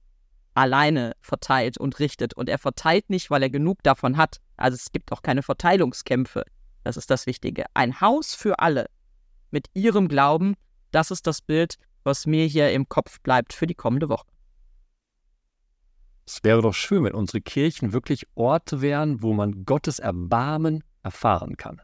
alleine 0.54 1.14
verteilt 1.20 1.78
und 1.78 2.00
richtet. 2.00 2.34
Und 2.34 2.48
er 2.50 2.60
verteilt 2.60 3.10
nicht, 3.10 3.30
weil 3.30 3.44
er 3.44 3.50
genug 3.50 3.84
davon 3.84 4.18
hat. 4.18 4.38
Also 4.56 4.76
es 4.76 4.92
gibt 4.92 5.12
auch 5.12 5.22
keine 5.22 5.44
Verteilungskämpfe. 5.44 6.44
Das 6.84 6.98
ist 6.98 7.10
das 7.10 7.26
Wichtige. 7.26 7.66
Ein 7.74 8.00
Haus 8.02 8.36
für 8.36 8.60
alle 8.60 8.88
mit 9.52 9.68
ihrem 9.74 10.08
Glauben, 10.08 10.56
das 10.92 11.12
ist 11.12 11.28
das 11.28 11.42
Bild, 11.42 11.76
was 12.04 12.26
mir 12.26 12.46
hier 12.46 12.72
im 12.72 12.88
Kopf 12.88 13.20
bleibt 13.22 13.54
für 13.54 13.68
die 13.68 13.76
kommende 13.76 14.10
Woche. 14.10 14.28
Es 16.26 16.44
wäre 16.44 16.62
doch 16.62 16.74
schön, 16.74 17.04
wenn 17.04 17.14
unsere 17.14 17.42
Kirchen 17.42 17.92
wirklich 17.92 18.28
Orte 18.36 18.82
wären, 18.82 19.22
wo 19.22 19.34
man 19.34 19.66
Gottes 19.66 20.00
Erbarmen 20.00 20.84
erfahren 21.04 21.58
kann. 21.58 21.82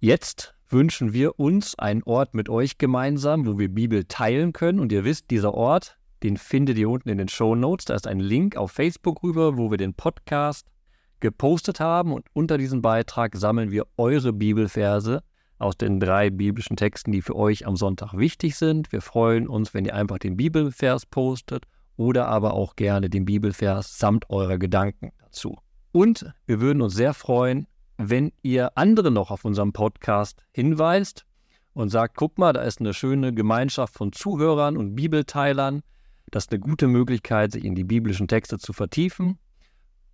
Jetzt 0.00 0.54
wünschen 0.68 1.12
wir 1.12 1.38
uns 1.38 1.78
einen 1.78 2.02
Ort 2.04 2.34
mit 2.34 2.48
euch 2.48 2.78
gemeinsam, 2.78 3.46
wo 3.46 3.58
wir 3.58 3.68
Bibel 3.68 4.04
teilen 4.04 4.52
können. 4.52 4.80
Und 4.80 4.92
ihr 4.92 5.04
wisst, 5.04 5.30
dieser 5.30 5.54
Ort, 5.54 5.98
den 6.22 6.36
findet 6.36 6.78
ihr 6.78 6.88
unten 6.88 7.08
in 7.10 7.18
den 7.18 7.28
Show 7.28 7.54
Notes. 7.54 7.86
Da 7.86 7.94
ist 7.94 8.06
ein 8.06 8.20
Link 8.20 8.56
auf 8.56 8.72
Facebook 8.72 9.22
rüber, 9.22 9.58
wo 9.58 9.70
wir 9.70 9.78
den 9.78 9.94
Podcast 9.94 10.66
gepostet 11.20 11.80
haben. 11.80 12.12
Und 12.12 12.26
unter 12.32 12.58
diesem 12.58 12.80
Beitrag 12.80 13.36
sammeln 13.36 13.70
wir 13.70 13.86
eure 13.96 14.32
Bibelverse 14.32 15.22
aus 15.58 15.76
den 15.76 16.00
drei 16.00 16.30
biblischen 16.30 16.76
Texten, 16.76 17.12
die 17.12 17.22
für 17.22 17.34
euch 17.34 17.66
am 17.66 17.76
Sonntag 17.76 18.16
wichtig 18.16 18.56
sind. 18.56 18.92
Wir 18.92 19.02
freuen 19.02 19.48
uns, 19.48 19.74
wenn 19.74 19.84
ihr 19.84 19.94
einfach 19.94 20.18
den 20.18 20.36
Bibelvers 20.36 21.04
postet 21.04 21.64
oder 21.98 22.28
aber 22.28 22.54
auch 22.54 22.76
gerne 22.76 23.10
den 23.10 23.26
Bibelvers 23.26 23.98
samt 23.98 24.30
eurer 24.30 24.56
Gedanken 24.56 25.12
dazu. 25.18 25.58
Und 25.92 26.32
wir 26.46 26.60
würden 26.60 26.80
uns 26.80 26.94
sehr 26.94 27.12
freuen, 27.12 27.66
wenn 27.98 28.32
ihr 28.42 28.78
andere 28.78 29.10
noch 29.10 29.30
auf 29.30 29.44
unserem 29.44 29.72
Podcast 29.72 30.44
hinweist 30.52 31.26
und 31.74 31.88
sagt, 31.90 32.16
guck 32.16 32.38
mal, 32.38 32.52
da 32.52 32.62
ist 32.62 32.80
eine 32.80 32.94
schöne 32.94 33.34
Gemeinschaft 33.34 33.94
von 33.94 34.12
Zuhörern 34.12 34.76
und 34.76 34.94
Bibelteilern. 34.94 35.82
Das 36.30 36.44
ist 36.44 36.52
eine 36.52 36.60
gute 36.60 36.86
Möglichkeit, 36.86 37.52
sich 37.52 37.64
in 37.64 37.74
die 37.74 37.84
biblischen 37.84 38.28
Texte 38.28 38.58
zu 38.58 38.72
vertiefen 38.72 39.38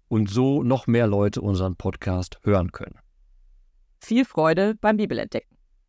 und 0.09 0.31
so 0.31 0.63
noch 0.63 0.87
mehr 0.87 1.07
Leute 1.07 1.43
unseren 1.43 1.77
Podcast 1.77 2.39
hören 2.45 2.73
können. 2.73 2.99
Viel 4.01 4.25
Freude 4.25 4.75
beim 4.81 4.97
Bibelentdecken. 4.97 5.54